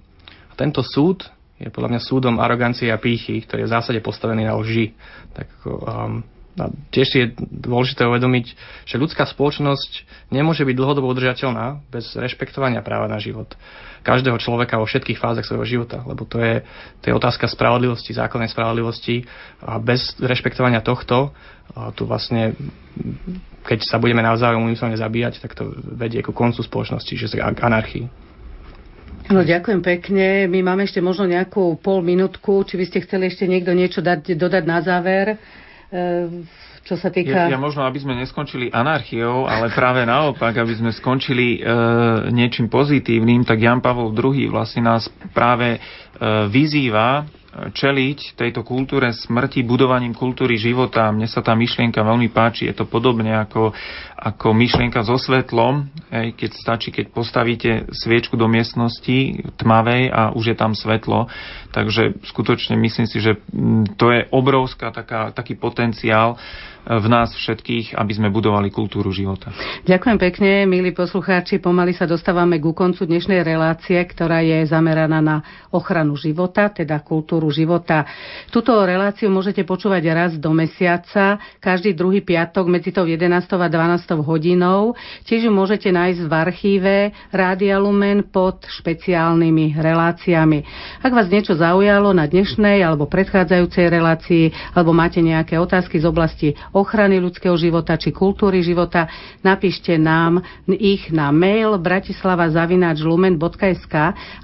[0.50, 1.30] A tento súd
[1.62, 4.98] je podľa mňa súdom arogancie a pýchy, ktorý je v zásade postavený na lži.
[5.30, 6.26] Tak um,
[6.58, 8.46] a tiež je dôležité uvedomiť,
[8.84, 13.54] že ľudská spoločnosť nemôže byť dlhodobo udržateľná bez rešpektovania práva na život
[14.02, 16.62] každého človeka vo všetkých fázach svojho života, lebo to je,
[17.02, 19.26] to je otázka spravodlivosti, zákonnej spravodlivosti
[19.60, 21.34] a bez rešpektovania tohto
[21.76, 22.56] a tu vlastne
[23.68, 28.08] keď sa budeme navzájom umyselne zabíjať, tak to vedie ku koncu spoločnosti, že k anarchii.
[29.28, 30.48] No ďakujem pekne.
[30.48, 32.64] My máme ešte možno nejakú pol minútku.
[32.64, 35.36] Či by ste chceli ešte niekto niečo dať, dodať na záver?
[35.88, 36.00] E,
[36.84, 37.48] čo sa týka...
[37.48, 41.68] Ja, ja možno, aby sme neskončili anarchiou, ale práve naopak, aby sme skončili e,
[42.28, 45.78] niečím pozitívnym, tak Jan Pavol II vlastne nás práve e,
[46.48, 47.24] vyzýva
[47.74, 51.10] čeliť tejto kultúre smrti budovaním kultúry života.
[51.10, 52.70] Mne sa tá myšlienka veľmi páči.
[52.70, 53.74] Je to podobne ako,
[54.16, 60.54] ako myšlienka so svetlom, hej, keď stačí, keď postavíte sviečku do miestnosti tmavej a už
[60.54, 61.26] je tam svetlo.
[61.74, 63.36] Takže skutočne myslím si, že
[64.00, 66.40] to je obrovská taká, taký potenciál
[66.88, 69.52] v nás všetkých, aby sme budovali kultúru života.
[69.84, 71.60] Ďakujem pekne, milí poslucháči.
[71.60, 77.52] Pomaly sa dostávame ku koncu dnešnej relácie, ktorá je zameraná na ochranu života, teda kultúru
[77.52, 78.08] života.
[78.48, 83.36] Túto reláciu môžete počúvať raz do mesiaca, každý druhý piatok medzi tou 11.
[83.36, 84.24] a 12.
[84.24, 84.96] hodinou.
[85.28, 86.94] Tiež ju môžete nájsť v archíve
[87.28, 90.64] Rádia Lumen pod špeciálnymi reláciami.
[91.04, 96.48] Ak vás niečo zaujalo na dnešnej alebo predchádzajúcej relácii, alebo máte nejaké otázky z oblasti
[96.78, 99.10] ochrany ľudského života či kultúry života,
[99.42, 103.94] napíšte nám ich na mail bratislava.lumen.sk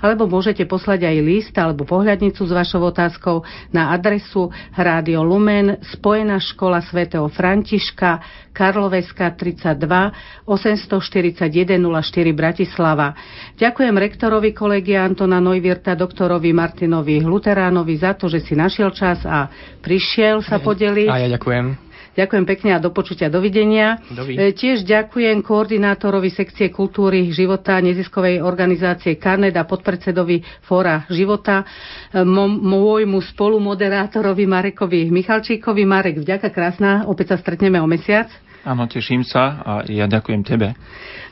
[0.03, 6.43] alebo môžete poslať aj list alebo pohľadnicu s vašou otázkou na adresu Rádio Lumen, Spojená
[6.43, 8.19] škola svätého Františka,
[8.55, 13.19] Karloveska 32 841 04 Bratislava.
[13.59, 19.51] Ďakujem rektorovi kolegia Antona Nojvirta, doktorovi Martinovi Luteránovi za to, že si našiel čas a
[19.83, 21.11] prišiel sa podeliť.
[21.11, 21.84] A ja ďakujem.
[22.15, 23.99] Ďakujem pekne a do počutia, dovidenia.
[24.07, 24.39] Dovi.
[24.39, 31.67] E, tiež ďakujem koordinátorovi sekcie kultúry života neziskovej organizácie Karnet a podpredsedovi Fóra života,
[32.15, 35.83] e, môjmu spolumoderátorovi Marekovi Michalčíkovi.
[35.83, 38.31] Marek, vďaka krásna, opäť sa stretneme o mesiac.
[38.65, 40.73] Áno, teším sa a ja ďakujem tebe.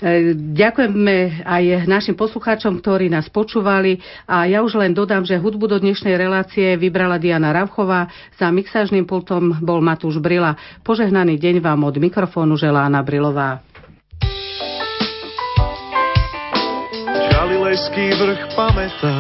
[0.04, 5.64] E, ďakujeme aj našim poslucháčom, ktorí nás počúvali a ja už len dodám, že hudbu
[5.64, 10.60] do dnešnej relácie vybrala Diana Ravchová, za mixážnym pultom bol Matúš Brila.
[10.84, 13.64] Požehnaný deň vám od mikrofónu želá Anna Brilová.
[17.32, 19.14] Galilejský vrch pamätá,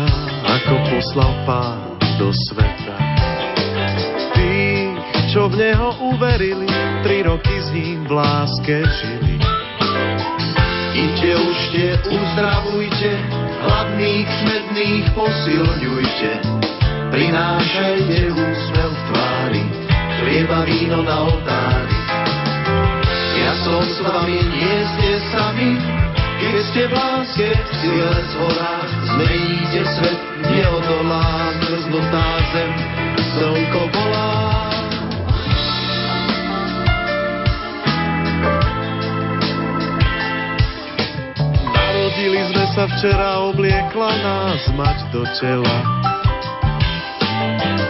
[0.44, 3.11] ako poslal pán do sveta
[5.32, 6.68] čo v neho uverili,
[7.00, 9.40] tri roky s ním v láske žili.
[10.92, 13.12] Iďte ušte, uzdravujte,
[13.64, 16.32] hladných, smedných posilňujte,
[17.16, 19.64] prinášajte úsmev v tvári,
[20.20, 21.98] chlieba víno na oltári.
[23.40, 25.80] Ja som s vami, nie ste sami,
[26.44, 30.20] keď ste v láske, v sile z horách, zmeníte svet,
[30.52, 32.72] neodolá, zrznutá zem,
[33.32, 34.71] slnko volá.
[42.22, 45.76] Narodili sme sa včera, obliekla nás mať do tela.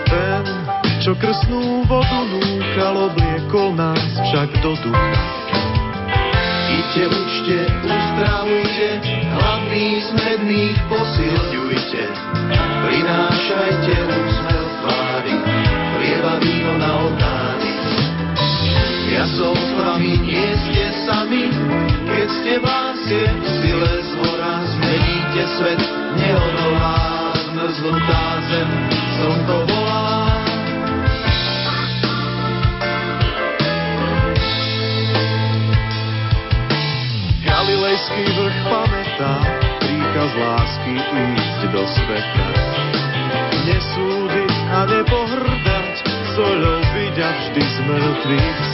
[0.09, 0.45] Ten,
[1.05, 5.21] čo krsnú vodu núkal, obliekol nás však do ducha.
[6.65, 8.89] Iďte, učte, uzdravujte,
[9.37, 12.05] hladných, smedných posilňujte.
[12.89, 15.37] Prinášajte úsmev tvári,
[16.01, 17.73] lieva víno na oltári.
[19.13, 20.92] Ja som s vami, nie ste
[22.33, 23.93] keď ste v láske, v sile
[25.29, 25.83] kde svet
[26.17, 26.97] neodolá,
[27.45, 28.71] zmrznutá zem,
[29.21, 30.17] slnko volá.
[37.45, 39.35] Galilejský vrch pamätá,
[39.85, 40.95] príkaz lásky
[41.37, 42.49] ísť do sveta.
[43.69, 45.95] Nesúdiť a nepohrdať,
[46.33, 48.72] soľou a vždy z mŕtvych